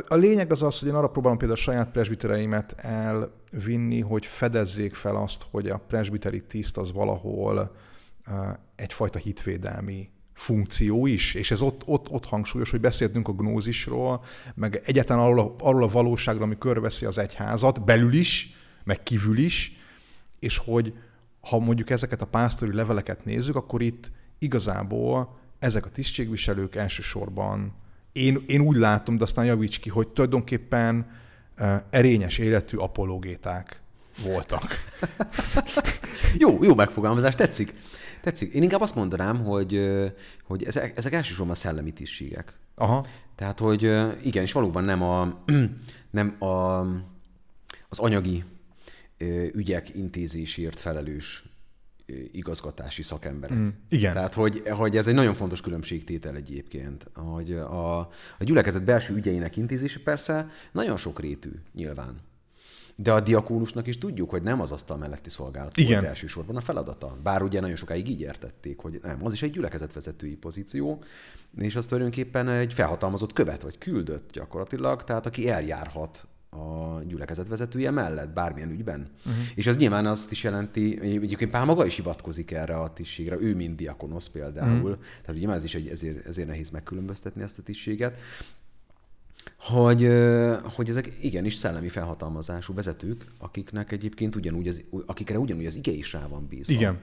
[0.08, 4.94] A lényeg az az, hogy én arra próbálom például a saját presbitereimet elvinni, hogy fedezzék
[4.94, 7.76] fel azt, hogy a presbiteri tiszt az valahol
[8.76, 10.10] egyfajta hitvédelmi
[10.40, 14.22] funkció is, és ez ott, ott, ott hangsúlyos, hogy beszéltünk a gnózisról,
[14.54, 19.38] meg egyáltalán arról a, arról a valóságról, ami körveszi az egyházat, belül is, meg kívül
[19.38, 19.72] is,
[20.38, 20.94] és hogy
[21.40, 27.74] ha mondjuk ezeket a pásztori leveleket nézzük, akkor itt igazából ezek a tisztségviselők elsősorban
[28.12, 31.10] én, én úgy látom, de aztán javíts ki, hogy tulajdonképpen
[31.90, 33.80] erényes életű apologéták
[34.22, 34.64] voltak.
[36.44, 37.74] jó, jó megfogalmazás, tetszik.
[38.22, 38.52] Tetszik.
[38.54, 39.90] Én inkább azt mondanám, hogy,
[40.44, 42.52] hogy ezek, ezek elsősorban szellemi tisztségek.
[42.74, 43.06] Aha.
[43.34, 43.82] Tehát, hogy
[44.22, 45.42] igen, és valóban nem a,
[46.10, 46.80] nem a,
[47.88, 48.44] az anyagi
[49.52, 51.44] ügyek intézésért felelős
[52.32, 53.56] igazgatási szakemberek.
[53.56, 54.12] Mm, igen.
[54.12, 59.56] Tehát, hogy, hogy ez egy nagyon fontos különbségtétel egyébként, hogy a, a gyülekezet belső ügyeinek
[59.56, 62.16] intézése persze nagyon sok rétű nyilván.
[63.02, 65.92] De a diakónusnak is tudjuk, hogy nem az asztal melletti szolgálat Igen.
[65.92, 67.16] volt elsősorban a feladata.
[67.22, 71.02] Bár ugye nagyon sokáig így értették, hogy nem, az is egy gyülekezetvezetői pozíció,
[71.58, 77.90] és az tulajdonképpen egy felhatalmazott követ, vagy küldött gyakorlatilag, tehát aki eljárhat a gyülekezet vezetője
[77.90, 79.10] mellett bármilyen ügyben.
[79.18, 79.42] Uh-huh.
[79.54, 83.54] És ez nyilván azt is jelenti, egyébként Pál maga is hivatkozik erre a tisztségre, ő
[83.54, 85.04] mint diakonosz például, uh-huh.
[85.22, 88.18] tehát ugye ez is egy, ezért, ezért nehéz megkülönböztetni ezt a tisztséget,
[89.58, 90.08] hogy,
[90.62, 96.12] hogy ezek igenis szellemi felhatalmazású vezetők, akiknek egyébként ugyanúgy az, akikre ugyanúgy az ige is
[96.12, 96.72] rá van bízva.
[96.72, 96.98] Igen.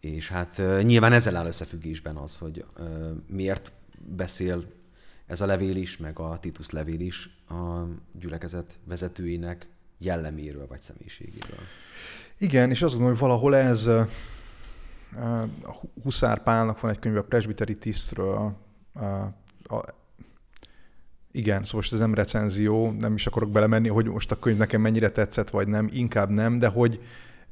[0.00, 2.64] És hát nyilván ezzel áll összefüggésben az, hogy
[3.26, 3.72] miért
[4.16, 4.64] beszél
[5.26, 9.66] ez a levél is, meg a Titus levél is a gyülekezet vezetőinek
[9.98, 11.60] jelleméről vagy személyiségéről.
[12.38, 13.90] Igen, és azt gondolom, hogy valahol ez
[16.02, 18.56] Huszár Pálnak van egy könyv a presbiteri tisztről,
[18.92, 19.02] a,
[19.74, 19.84] a,
[21.32, 24.80] igen, szóval most ez nem recenzió, nem is akarok belemenni, hogy most a könyv nekem
[24.80, 27.00] mennyire tetszett, vagy nem, inkább nem, de hogy,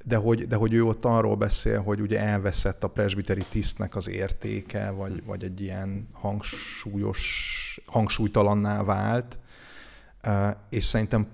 [0.04, 4.08] de hogy, de hogy ő ott arról beszél, hogy ugye elveszett a presbiteri tisztnek az
[4.08, 5.26] értéke, vagy, hm.
[5.26, 9.38] vagy egy ilyen hangsúlyos, hangsúlytalanná vált,
[10.68, 11.26] és szerintem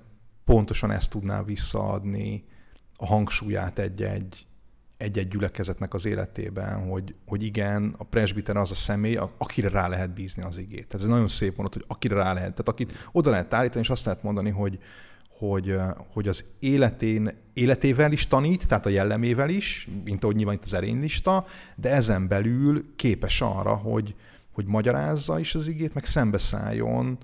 [0.45, 2.45] pontosan ezt tudná visszaadni
[2.97, 4.47] a hangsúlyát egy-egy,
[4.97, 10.11] egy-egy gyülekezetnek az életében, hogy, hogy igen, a presbiter az a személy, akire rá lehet
[10.11, 10.95] bízni az igét.
[10.95, 12.51] Ez nagyon szép mondat, hogy akire rá lehet.
[12.51, 14.79] Tehát akit oda lehet állítani, és azt lehet mondani, hogy,
[15.39, 15.77] hogy,
[16.13, 20.75] hogy az életén, életével is tanít, tehát a jellemével is, mint ahogy nyilván itt az
[20.75, 24.15] erénylista, de ezen belül képes arra, hogy,
[24.53, 27.19] hogy magyarázza is az igét, meg szembeszálljon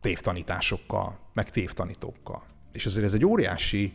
[0.00, 2.42] tévtanításokkal, meg tévtanítókkal.
[2.72, 3.92] És azért ez egy óriási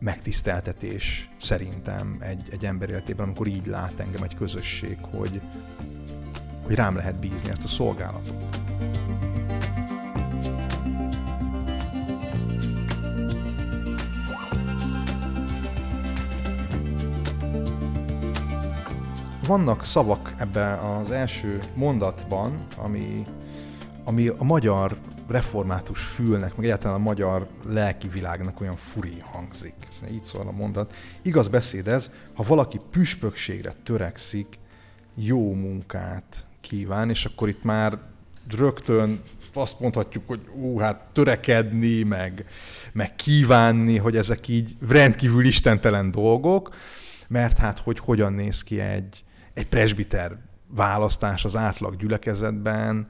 [0.00, 5.40] megtiszteltetés szerintem egy, egy ember életében, amikor így lát engem egy közösség, hogy,
[6.64, 8.58] hogy rám lehet bízni ezt a szolgálatot.
[19.48, 23.26] vannak szavak ebben az első mondatban, ami,
[24.08, 24.96] ami a magyar
[25.26, 29.74] református fülnek, meg egyáltalán a magyar lelki világnak olyan furi hangzik.
[29.88, 30.94] Ez így szól a mondat.
[31.22, 34.58] Igaz beszéd ez, ha valaki püspökségre törekszik,
[35.14, 37.98] jó munkát kíván, és akkor itt már
[38.56, 39.20] rögtön
[39.52, 42.46] azt mondhatjuk, hogy ú, hát törekedni, meg,
[42.92, 46.74] meg kívánni, hogy ezek így rendkívül istentelen dolgok,
[47.28, 50.38] mert hát hogy hogyan néz ki egy, egy presbiter
[50.68, 53.06] választás az átlag gyülekezetben,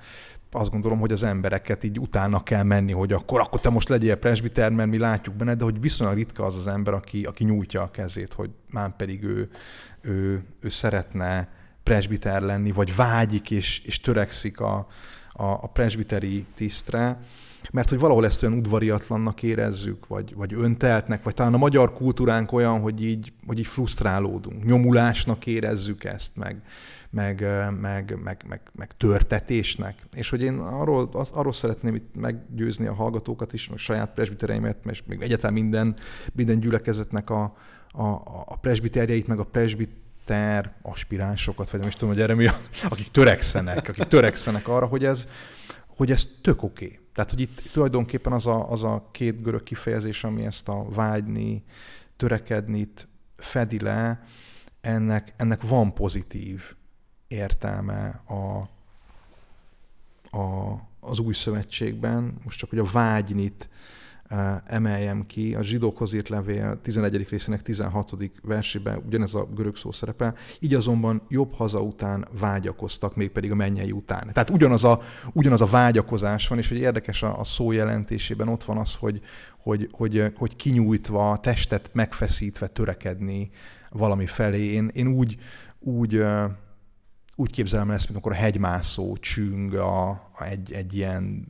[0.51, 4.17] azt gondolom, hogy az embereket így utána kell menni, hogy akkor, akkor te most legyél
[4.17, 7.83] presbiter, mert mi látjuk benne, de hogy viszonylag ritka az az ember, aki, aki nyújtja
[7.83, 9.49] a kezét, hogy már pedig ő,
[10.01, 11.49] ő, ő szeretne
[11.83, 14.87] presbiter lenni, vagy vágyik és, és törekszik a,
[15.33, 17.21] a, a presbiteri tisztre,
[17.73, 22.53] mert hogy valahol ezt olyan udvariatlannak érezzük, vagy, vagy önteltnek, vagy talán a magyar kultúránk
[22.53, 26.63] olyan, hogy így, hogy így frusztrálódunk, nyomulásnak érezzük ezt, meg,
[27.11, 27.41] meg,
[27.81, 30.07] meg, meg, meg, meg törtetésnek.
[30.15, 34.77] És hogy én arról, az, arról szeretném itt meggyőzni a hallgatókat is, meg saját presbitereimet,
[34.91, 35.97] és még egyáltalán minden,
[36.33, 37.43] minden gyülekezetnek a,
[37.93, 38.07] a,
[38.47, 42.47] a presbiterjeit, meg a presbiter aspiránsokat, vagy nem is tudom, hogy erre mi,
[42.89, 45.29] akik törekszenek, akik törekszenek arra, hogy ez,
[45.97, 46.85] hogy ez tök oké.
[46.85, 46.99] Okay.
[47.13, 51.65] Tehát, hogy itt tulajdonképpen az a, az a két görög kifejezés, ami ezt a vágyni,
[52.17, 52.89] törekedni
[53.37, 54.23] fedi le,
[54.81, 56.77] ennek, ennek van pozitív
[57.29, 58.69] értelme a,
[60.37, 62.35] a, az új szövetségben.
[62.45, 63.69] Most csak, hogy a vágynit
[64.67, 65.55] emeljem ki.
[65.55, 67.29] A zsidókhoz írt levél 11.
[67.29, 68.13] részének 16.
[68.43, 70.35] versében ugyanez a görög szó szerepel.
[70.61, 74.31] Így azonban jobb haza után vágyakoztak, mégpedig a mennyei után.
[74.33, 75.01] Tehát ugyanaz a,
[75.33, 79.21] ugyanaz a vágyakozás van, és hogy érdekes a, a szó jelentésében ott van az, hogy,
[79.59, 83.51] hogy, hogy, hogy kinyújtva, testet megfeszítve törekedni
[83.91, 84.65] valami felé.
[84.65, 85.39] Én, én úgy,
[85.79, 86.25] úgy
[87.41, 91.47] úgy képzelem ezt, mint amikor a hegymászó csüng a, a egy, egy ilyen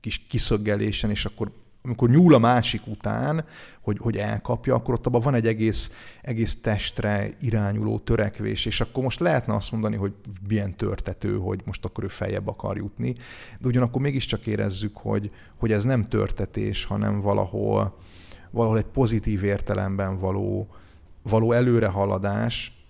[0.00, 3.44] kis kiszöggelésen, és akkor amikor nyúl a másik után,
[3.80, 5.90] hogy, hogy elkapja, akkor ott abban van egy egész,
[6.22, 10.12] egész testre irányuló törekvés, és akkor most lehetne azt mondani, hogy
[10.48, 13.14] milyen törtető, hogy most akkor ő feljebb akar jutni,
[13.58, 17.98] de ugyanakkor mégiscsak érezzük, hogy, hogy ez nem törtetés, hanem valahol,
[18.50, 20.68] valahol egy pozitív értelemben való,
[21.22, 22.84] való előrehaladás,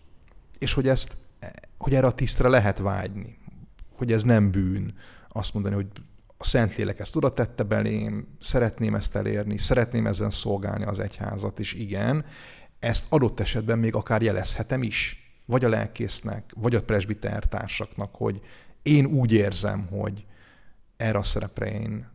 [0.59, 1.17] és hogy ezt,
[1.83, 3.39] hogy erre a tisztre lehet vágyni,
[3.97, 4.93] hogy ez nem bűn
[5.29, 5.87] azt mondani, hogy
[6.37, 11.73] a Szentlélek ezt oda tette belém, szeretném ezt elérni, szeretném ezen szolgálni az egyházat, és
[11.73, 12.25] igen,
[12.79, 18.41] ezt adott esetben még akár jelezhetem is, vagy a lelkésznek, vagy a presbiter társaknak, hogy
[18.83, 20.27] én úgy érzem, hogy
[20.97, 22.09] erre a szerepre én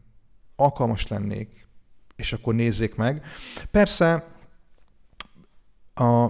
[0.55, 1.68] alkalmas lennék,
[2.15, 3.26] és akkor nézzék meg.
[3.72, 4.28] Persze
[5.93, 6.30] a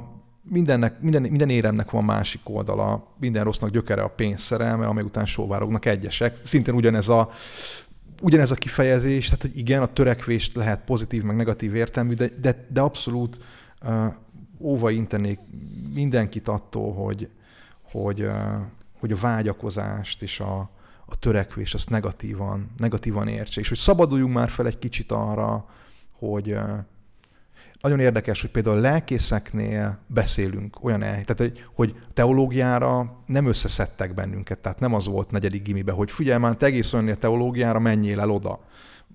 [0.50, 5.26] mindennek, minden, minden éremnek van másik oldala, minden rossznak gyökere a pénz szerelme, amely után
[5.26, 6.40] sóvárognak egyesek.
[6.44, 7.30] Szintén ugyanez a,
[8.22, 12.68] ugyanez a kifejezés, tehát hogy igen, a törekvést lehet pozitív, meg negatív értelmű, de, de,
[12.70, 13.38] de abszolút
[13.82, 14.14] uh,
[14.60, 15.40] óva intenék
[15.94, 17.30] mindenkit attól, hogy,
[17.82, 18.36] hogy, uh,
[19.00, 20.70] hogy a vágyakozást és a,
[21.06, 25.66] a törekvést azt negatívan, negatívan értse, és hogy szabaduljunk már fel egy kicsit arra,
[26.20, 26.78] hogy uh,
[27.82, 34.60] nagyon érdekes, hogy például lelkészeknél beszélünk olyan el, tehát hogy, hogy teológiára nem összeszedtek bennünket,
[34.60, 38.20] tehát nem az volt negyedik gimibe, hogy figyelj már, te egész olyan a teológiára menjél
[38.20, 38.60] el oda.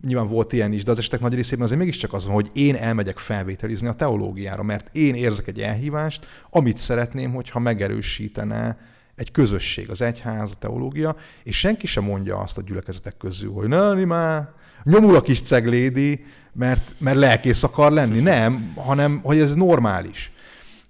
[0.07, 2.75] Nyilván volt ilyen is, de az esetek nagy részében azért mégiscsak az van, hogy én
[2.75, 8.79] elmegyek felvételizni a teológiára, mert én érzek egy elhívást, amit szeretném, hogyha megerősítene
[9.15, 13.69] egy közösség, az egyház, a teológia, és senki sem mondja azt a gyülekezetek közül, hogy
[13.69, 14.49] na, már
[14.83, 18.21] nyomul a kis ceglédi, mert, mert lelkész akar lenni.
[18.21, 20.33] Nem, hanem hogy ez normális.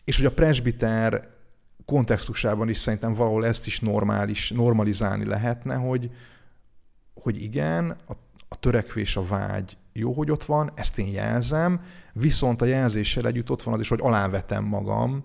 [0.05, 1.29] És hogy a presbiter
[1.85, 6.11] kontextusában is szerintem valahol ezt is normális, normalizálni lehetne, hogy,
[7.15, 8.13] hogy igen, a,
[8.49, 11.81] a törekvés, a vágy jó, hogy ott van, ezt én jelzem,
[12.13, 15.25] viszont a jelzéssel együtt ott van az is, hogy alávetem magam,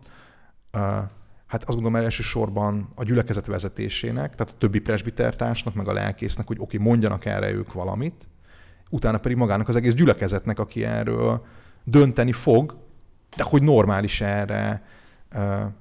[1.48, 6.58] hát azt gondolom elsősorban a gyülekezet vezetésének, tehát a többi presbitertársnak, meg a lelkésznek, hogy
[6.60, 8.28] oké, mondjanak erre ők valamit,
[8.90, 11.46] utána pedig magának az egész gyülekezetnek, aki erről
[11.84, 12.78] dönteni fog,
[13.36, 14.84] de hogy normális erre,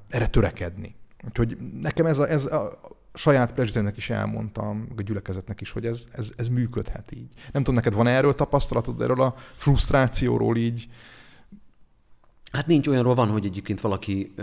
[0.08, 0.94] erre törekedni.
[1.28, 2.80] Úgyhogy nekem ez a, ez a
[3.14, 7.28] saját prezidentnek is elmondtam, a gyülekezetnek is, hogy ez, ez, ez működhet így.
[7.52, 10.88] Nem tudom, neked van erről tapasztalatod, erről a frusztrációról így,
[12.52, 14.34] Hát nincs olyanról van, hogy egyébként valaki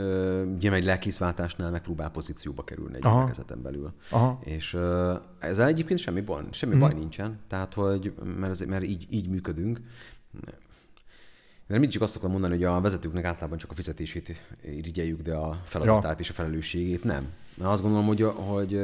[0.55, 3.93] ugye egy lelkészváltásnál megpróbál pozícióba kerülni egy gyülekezeten belül.
[4.09, 4.39] Aha.
[4.43, 6.79] És ö, ezzel egyébként semmi baj, semmi mm.
[6.79, 7.39] baj nincsen.
[7.47, 9.81] Tehát, hogy mert, ez, mert így, így működünk.
[11.67, 15.35] Mert mindig csak azt szoktam mondani, hogy a vezetőknek általában csak a fizetését irigyeljük, de
[15.35, 16.19] a feladatát ja.
[16.19, 17.27] és a felelősségét nem.
[17.57, 18.79] Mert azt gondolom, hogy, hogy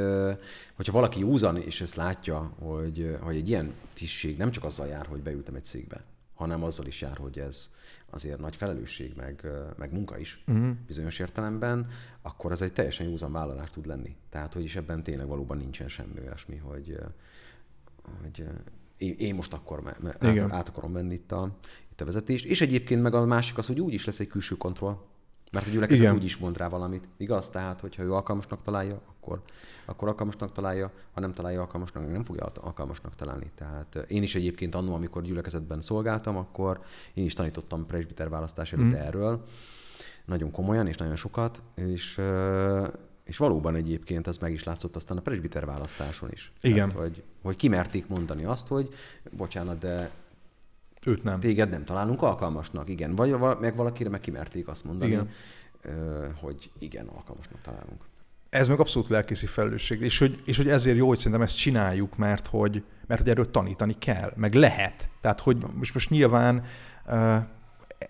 [0.76, 5.06] hogyha valaki józan és ezt látja, hogy, hogy egy ilyen tisztség nem csak azzal jár,
[5.06, 6.04] hogy beültem egy cégbe,
[6.36, 7.70] hanem azzal is jár, hogy ez,
[8.10, 9.48] azért nagy felelősség, meg,
[9.78, 10.70] meg munka is uh-huh.
[10.88, 11.88] bizonyos értelemben,
[12.22, 14.16] akkor ez egy teljesen józan vállalás tud lenni.
[14.30, 17.00] Tehát, hogy is ebben tényleg valóban nincsen semmi olyasmi, hogy,
[18.22, 18.46] hogy
[18.98, 21.58] én, én most akkor me, me, át, át akarom venni itt a,
[21.92, 22.46] itt a vezetést.
[22.46, 24.98] És egyébként meg a másik az, hogy úgy is lesz egy külső kontroll.
[25.52, 26.16] Mert a gyülekezet Igen.
[26.16, 27.08] úgy is mond rá valamit.
[27.18, 27.50] Igaz?
[27.50, 29.42] Tehát, hogyha ő alkalmasnak találja, akkor,
[29.86, 33.52] akkor alkalmasnak találja, ha nem találja alkalmasnak, nem fogja alkalmasnak találni.
[33.56, 36.82] Tehát eh, én is egyébként annó, amikor gyülekezetben szolgáltam, akkor
[37.14, 38.94] én is tanítottam presbiter választás előtt mm.
[38.94, 39.44] erről,
[40.26, 42.22] nagyon komolyan és nagyon sokat, és
[43.30, 46.52] és valóban egyébként ez meg is látszott aztán a presbiter választáson is.
[46.62, 46.90] Igen.
[46.90, 48.90] Tehát, hogy, hogy kimerték mondani azt, hogy
[49.32, 50.12] bocsánat, de
[51.10, 51.40] őt nem.
[51.40, 53.16] Téged nem találunk alkalmasnak, igen.
[53.16, 55.30] Vagy meg valakire meg kimerték azt mondani, igen.
[56.42, 58.08] hogy igen, alkalmasnak találunk.
[58.50, 62.18] Ez meg abszolút lelkészi felelősség, és hogy, és hogy ezért jó, hogy szerintem ezt csináljuk,
[62.18, 65.10] mert hogy, mert hogy erről tanítani kell, meg lehet.
[65.22, 66.64] Tehát, hogy most, most nyilván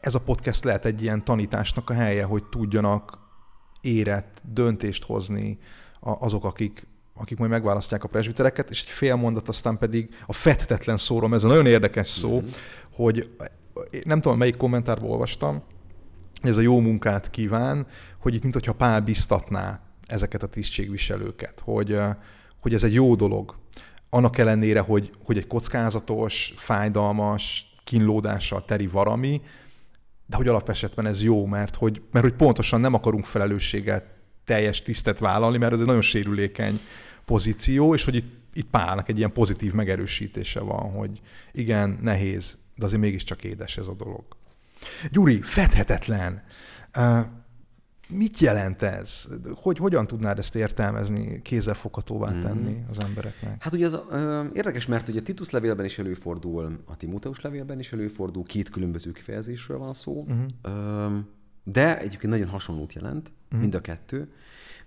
[0.02, 3.18] ez a podcast lehet egy ilyen tanításnak a helye, hogy tudjanak
[3.82, 5.58] érett döntést hozni
[6.00, 6.88] azok, akik,
[7.20, 11.44] akik majd megválasztják a presbitereket, és egy fél mondat aztán pedig a fethetetlen szórom, ez
[11.44, 12.48] a nagyon érdekes szó, mm-hmm.
[12.94, 13.30] hogy
[14.04, 15.64] nem tudom, melyik kommentárból olvastam,
[16.42, 17.88] ez a jó munkát kíván,
[18.20, 22.00] hogy itt mintha Pál biztatná ezeket a tisztségviselőket, hogy,
[22.62, 23.56] hogy ez egy jó dolog.
[24.10, 29.42] Annak ellenére, hogy, hogy egy kockázatos, fájdalmas, kínlódással teri valami,
[30.26, 34.06] de hogy alapesetben ez jó, mert hogy, mert hogy pontosan nem akarunk felelősséget
[34.46, 36.80] teljes tisztet vállalni, mert ez egy nagyon sérülékeny
[37.30, 41.22] pozíció, és hogy itt, itt Pálnak egy ilyen pozitív megerősítése van, hogy
[41.52, 44.24] igen, nehéz, de azért mégiscsak édes ez a dolog.
[45.12, 46.44] Gyuri, fedhetetlen.
[46.98, 47.20] Uh,
[48.08, 49.28] mit jelent ez?
[49.56, 52.40] Hogy, hogyan tudnád ezt értelmezni, kézzelfoghatóvá mhm.
[52.40, 52.90] tenni mm.
[52.90, 53.64] az embereknek?
[53.64, 57.80] Hát ugye az ö, érdekes, mert ugye a Titus levélben is előfordul, a Timóteus levélben
[57.80, 60.46] is előfordul, két különböző kifejezésről van szó, mm.
[60.62, 61.18] ö,
[61.64, 63.60] de egyébként nagyon hasonlót jelent, mm.
[63.60, 64.32] mind a kettő.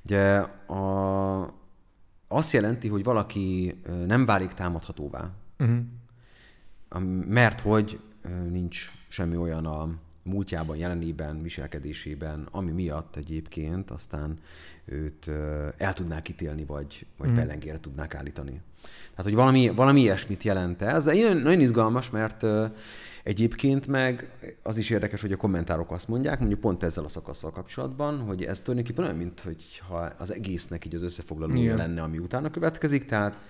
[0.05, 1.61] Ugye a,
[2.33, 3.74] azt jelenti, hogy valaki
[4.07, 5.78] nem válik támadhatóvá, uh-huh.
[7.26, 8.01] mert hogy
[8.51, 9.89] nincs semmi olyan a,
[10.25, 14.39] múltjában, jelenében, viselkedésében, ami miatt egyébként aztán
[14.85, 15.31] őt
[15.77, 17.35] el tudnák ítélni, vagy, vagy mm.
[17.35, 18.61] pellengére tudnák állítani.
[19.11, 21.05] Tehát, hogy valami, valami ilyesmit jelent ez.
[21.05, 22.45] Nagyon, nagyon izgalmas, mert
[23.23, 24.31] egyébként meg
[24.62, 28.45] az is érdekes, hogy a kommentárok azt mondják, mondjuk pont ezzel a szakaszsal kapcsolatban, hogy
[28.45, 33.05] ez tulajdonképpen olyan, mint hogyha az egésznek így az összefoglalója lenne, ami utána következik.
[33.05, 33.41] Tehát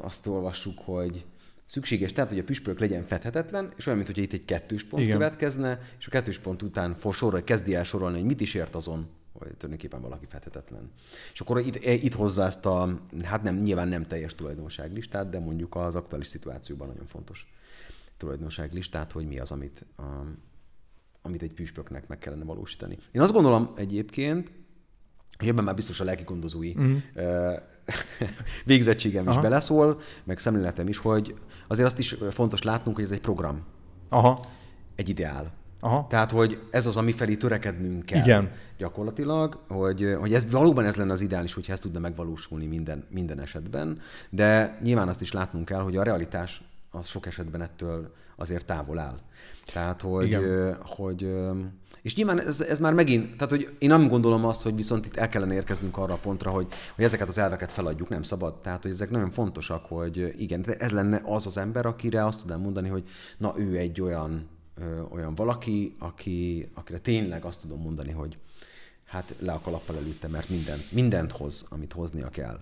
[0.00, 1.24] azt olvassuk, hogy
[1.70, 5.02] szükséges, tehát hogy a püspök legyen fedhetetlen, és olyan, mint hogy itt egy kettős pont
[5.02, 5.16] Igen.
[5.16, 9.08] következne, és a kettős pont után sorra, kezdi el sorolni, hogy mit is ért azon,
[9.32, 10.90] hogy tulajdonképpen valaki fedhetetlen.
[11.32, 15.38] És akkor itt, e, itt hozza ezt a, hát nem, nyilván nem teljes tulajdonságlistát, de
[15.38, 17.52] mondjuk az aktuális szituációban nagyon fontos
[18.16, 20.02] tulajdonságlistát, hogy mi az, amit, a,
[21.22, 22.98] amit egy püspöknek meg kellene valósítani.
[23.12, 24.52] Én azt gondolom egyébként,
[25.38, 26.96] és ebben már biztos a lelki gondozói mm.
[28.64, 29.36] végzettségem Aha.
[29.36, 31.34] is beleszól, meg szemléletem is, hogy
[31.68, 33.64] azért azt is fontos látnunk, hogy ez egy program.
[34.08, 34.46] Aha.
[34.94, 35.52] Egy ideál.
[35.80, 36.06] Aha.
[36.08, 38.22] Tehát, hogy ez az, ami felé törekednünk kell.
[38.22, 38.52] Igen.
[38.78, 43.40] Gyakorlatilag, hogy, hogy ez valóban ez lenne az ideális, hogyha ez tudna megvalósulni minden, minden
[43.40, 44.00] esetben,
[44.30, 48.98] de nyilván azt is látnunk kell, hogy a realitás az sok esetben ettől azért távol
[48.98, 49.18] áll.
[49.72, 50.76] Tehát, hogy, Igen.
[50.82, 51.36] hogy
[52.02, 55.16] és nyilván ez, ez már megint, tehát hogy én nem gondolom azt, hogy viszont itt
[55.16, 58.60] el kellene érkeznünk arra a pontra, hogy, hogy ezeket az elveket feladjuk, nem szabad.
[58.60, 62.60] Tehát, hogy ezek nagyon fontosak, hogy igen, ez lenne az az ember, akire azt tudnám
[62.60, 68.10] mondani, hogy na ő egy olyan, ö, olyan valaki, aki, akire tényleg azt tudom mondani,
[68.10, 68.38] hogy
[69.04, 72.60] hát le a kalappal előtte, mert mindent, mindent hoz, amit hoznia kell.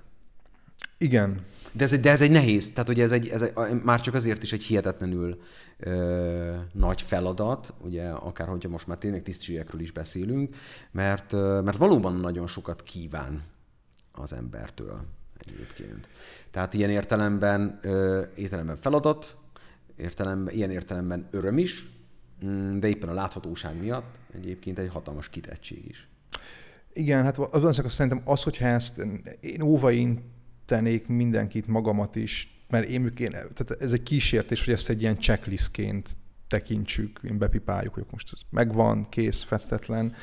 [0.98, 1.44] Igen.
[1.72, 4.14] De ez egy, de ez egy nehéz, tehát ugye ez egy, ez egy, már csak
[4.14, 5.40] azért is egy hihetetlenül
[5.78, 10.56] ö, nagy feladat, ugye akár hogyha most már tényleg tisztségekről is beszélünk,
[10.90, 13.42] mert, ö, mert valóban nagyon sokat kíván
[14.12, 15.04] az embertől
[15.38, 16.08] egyébként.
[16.50, 19.36] Tehát ilyen értelemben, ö, értelemben feladat,
[19.96, 21.88] értelemben, ilyen értelemben öröm is,
[22.44, 26.08] mm, de éppen a láthatóság miatt egyébként egy hatalmas kitettség is.
[26.92, 29.06] Igen, hát az csak azt szerintem az, hogyha ezt
[29.40, 30.36] én óvain
[30.68, 35.18] tenék mindenkit, magamat is, mert én, én tehát ez egy kísértés, hogy ezt egy ilyen
[35.18, 36.08] checklistként
[36.48, 40.14] tekintsük, én bepipáljuk, hogy most ez megvan, kész, fettetlen,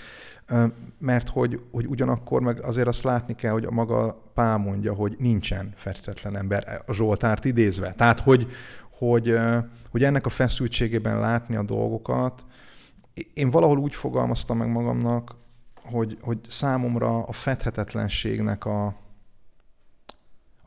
[0.99, 5.15] mert hogy, hogy ugyanakkor meg azért azt látni kell, hogy a maga Pál mondja, hogy
[5.19, 7.93] nincsen fettetlen ember, a Zsoltárt idézve.
[7.93, 8.47] Tehát, hogy,
[8.91, 9.37] hogy,
[9.91, 12.43] hogy ennek a feszültségében látni a dolgokat,
[13.33, 15.35] én valahol úgy fogalmaztam meg magamnak,
[15.75, 19.04] hogy, hogy számomra a fedhetetlenségnek a,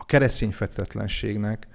[0.08, 1.66] keresztény fedhetetlenségnek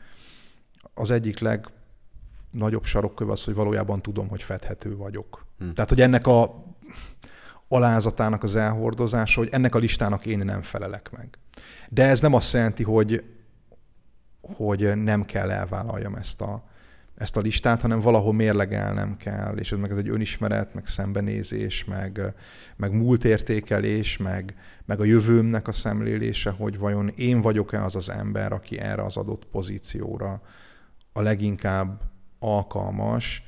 [0.94, 5.46] az egyik legnagyobb sarokköve az, hogy valójában tudom, hogy fedhető vagyok.
[5.58, 5.72] Hm.
[5.72, 6.64] Tehát, hogy ennek a
[7.68, 11.38] alázatának az elhordozása, hogy ennek a listának én nem felelek meg.
[11.90, 13.24] De ez nem azt jelenti, hogy,
[14.42, 16.64] hogy nem kell elvállaljam ezt a,
[17.24, 21.86] ezt a listát, hanem valahol mérlegelnem kell, és ez meg ez egy önismeret, meg szembenézés,
[21.86, 22.22] meg,
[22.76, 24.56] meg múltértékelés, meg,
[24.86, 29.18] meg a jövőmnek a szemlélése, hogy vajon én vagyok-e az az ember, aki erre az
[29.18, 30.42] adott pozícióra
[31.14, 32.02] a leginkább
[32.40, 33.44] alkalmas,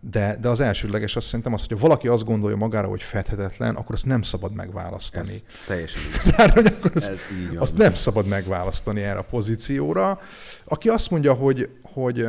[0.00, 3.94] de, de az elsődleges azt szerintem az, hogy valaki azt gondolja magára, hogy fedhetetlen, akkor
[3.94, 5.28] azt nem szabad megválasztani.
[5.28, 6.34] Ez teljesen így.
[6.34, 10.20] Tehát, hogy ez, ez így azt nem szabad megválasztani erre a pozícióra.
[10.64, 12.26] Aki azt mondja, hogy, hogy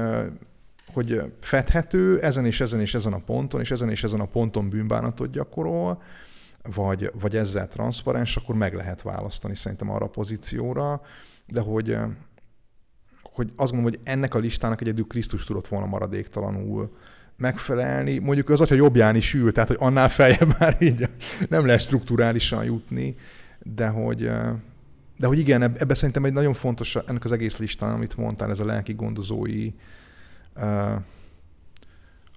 [0.93, 4.69] hogy fedhető ezen és ezen és ezen a ponton, és ezen és ezen a ponton
[4.69, 6.01] bűnbánatot gyakorol,
[6.73, 11.01] vagy, vagy ezzel transzparens, akkor meg lehet választani szerintem arra a pozícióra,
[11.45, 11.97] de hogy,
[13.23, 16.95] hogy azt gondolom, hogy ennek a listának egyedül Krisztus tudott volna maradéktalanul
[17.37, 18.17] megfelelni.
[18.17, 21.09] Mondjuk az atya jobbján is ül, tehát hogy annál feljebb már így
[21.49, 23.15] nem lehet strukturálisan jutni,
[23.59, 24.29] de hogy,
[25.19, 28.59] de hogy igen, ebbe szerintem egy nagyon fontos ennek az egész listán, amit mondtál, ez
[28.59, 29.71] a lelki gondozói
[30.55, 31.01] uh,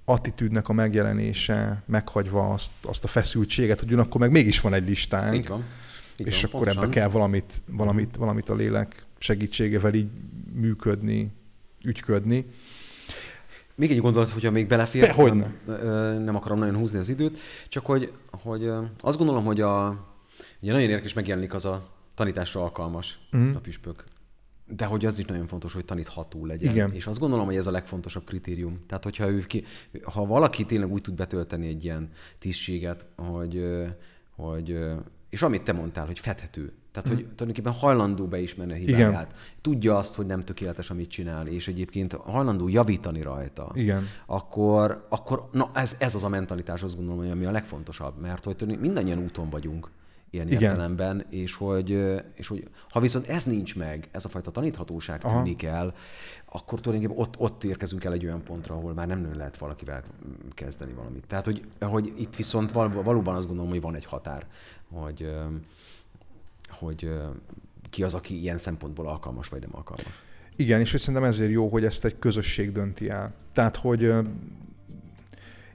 [0.05, 5.35] attitűdnek a megjelenése, meghagyva azt, azt a feszültséget, hogy akkor meg mégis van egy listánk.
[5.35, 5.64] Így van.
[6.16, 6.83] Így és van, akkor pontosan.
[6.83, 10.09] ebbe kell valamit, valamit, valamit a lélek segítségével így
[10.53, 11.33] működni,
[11.85, 12.47] ügyködni.
[13.74, 15.55] Még egy gondolat, hogyha még belefér, hogy nem,
[16.22, 18.70] nem akarom nagyon húzni az időt, csak hogy, hogy
[19.01, 19.89] azt gondolom, hogy a,
[20.61, 23.55] ugye nagyon érdekes megjelenik az a tanításra alkalmas mm.
[23.55, 24.05] a püspök.
[24.67, 26.73] De hogy az is nagyon fontos, hogy tanítható legyen.
[26.73, 26.93] Igen.
[26.93, 28.81] És azt gondolom, hogy ez a legfontosabb kritérium.
[28.87, 29.65] Tehát, hogyha ő ki,
[30.03, 33.65] ha valaki tényleg úgy tud betölteni egy ilyen tisztséget, hogy,
[34.31, 34.79] hogy
[35.33, 36.73] és amit te mondtál, hogy fedhető.
[36.93, 37.35] Tehát, hogy mm.
[37.35, 39.11] tulajdonképpen hajlandó beismerni a hibáját.
[39.11, 39.27] Igen.
[39.61, 43.71] Tudja azt, hogy nem tökéletes, amit csinál, és egyébként hajlandó javítani rajta.
[43.75, 44.07] Igen.
[44.27, 48.21] Akkor, akkor na ez, ez az a mentalitás, azt gondolom, hogy ami a legfontosabb.
[48.21, 49.91] Mert hogy mindannyian úton vagyunk.
[50.33, 50.62] Ilyen Igen.
[50.62, 51.91] értelemben, és hogy,
[52.35, 55.43] és hogy ha viszont ez nincs meg, ez a fajta taníthatóság Aha.
[55.43, 55.95] tűnik el,
[56.45, 60.03] akkor tulajdonképpen ott, ott érkezünk el egy olyan pontra, ahol már nem nagyon lehet valakivel
[60.55, 61.26] kezdeni valamit.
[61.26, 64.47] Tehát, hogy, hogy itt viszont val, valóban azt gondolom, hogy van egy határ,
[64.91, 65.33] hogy,
[66.68, 67.11] hogy
[67.91, 70.22] ki az, aki ilyen szempontból alkalmas, vagy nem alkalmas.
[70.57, 73.35] Igen, és hogy szerintem ezért jó, hogy ezt egy közösség dönti el.
[73.53, 74.12] Tehát, hogy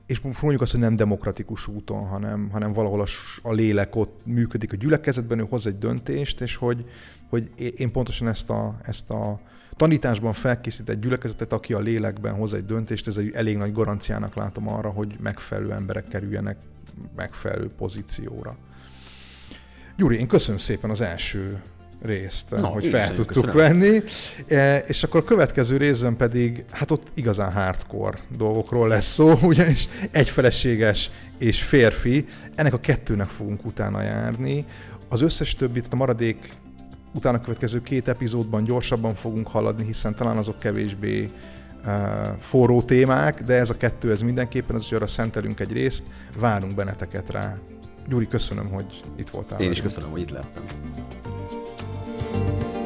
[0.08, 3.08] és mondjuk azt, hogy nem demokratikus úton, hanem, hanem valahol a,
[3.42, 6.86] a lélek ott működik a gyülekezetben, ő hoz egy döntést, és hogy,
[7.30, 9.40] hogy én pontosan ezt a, ezt a
[9.72, 14.68] tanításban felkészített gyülekezetet, aki a lélekben hoz egy döntést, ez egy elég nagy garanciának látom
[14.68, 16.58] arra, hogy megfelelő emberek kerüljenek
[17.16, 18.58] megfelelő pozícióra.
[19.98, 21.62] Gyuri, én köszönöm szépen az első
[22.02, 23.56] részt, no, hogy fel tudtuk köszönöm.
[23.56, 24.02] venni.
[24.48, 29.88] E, és akkor a következő részben pedig, hát ott igazán hardcore dolgokról lesz szó, ugyanis
[30.12, 32.26] egy feleséges és férfi,
[32.56, 34.66] ennek a kettőnek fogunk utána járni.
[35.10, 36.50] Az összes többit, a maradék
[37.14, 41.26] utána következő két epizódban gyorsabban fogunk haladni, hiszen talán azok kevésbé
[41.86, 41.94] uh,
[42.40, 46.04] forró témák, de ez a kettő, ez mindenképpen, az, hogy arra szentelünk egy részt,
[46.40, 47.58] várunk benneteket rá.
[48.08, 49.60] Gyuri, köszönöm, hogy itt voltál.
[49.60, 50.64] Én is köszönöm, hogy itt lettem.
[52.38, 52.77] thank you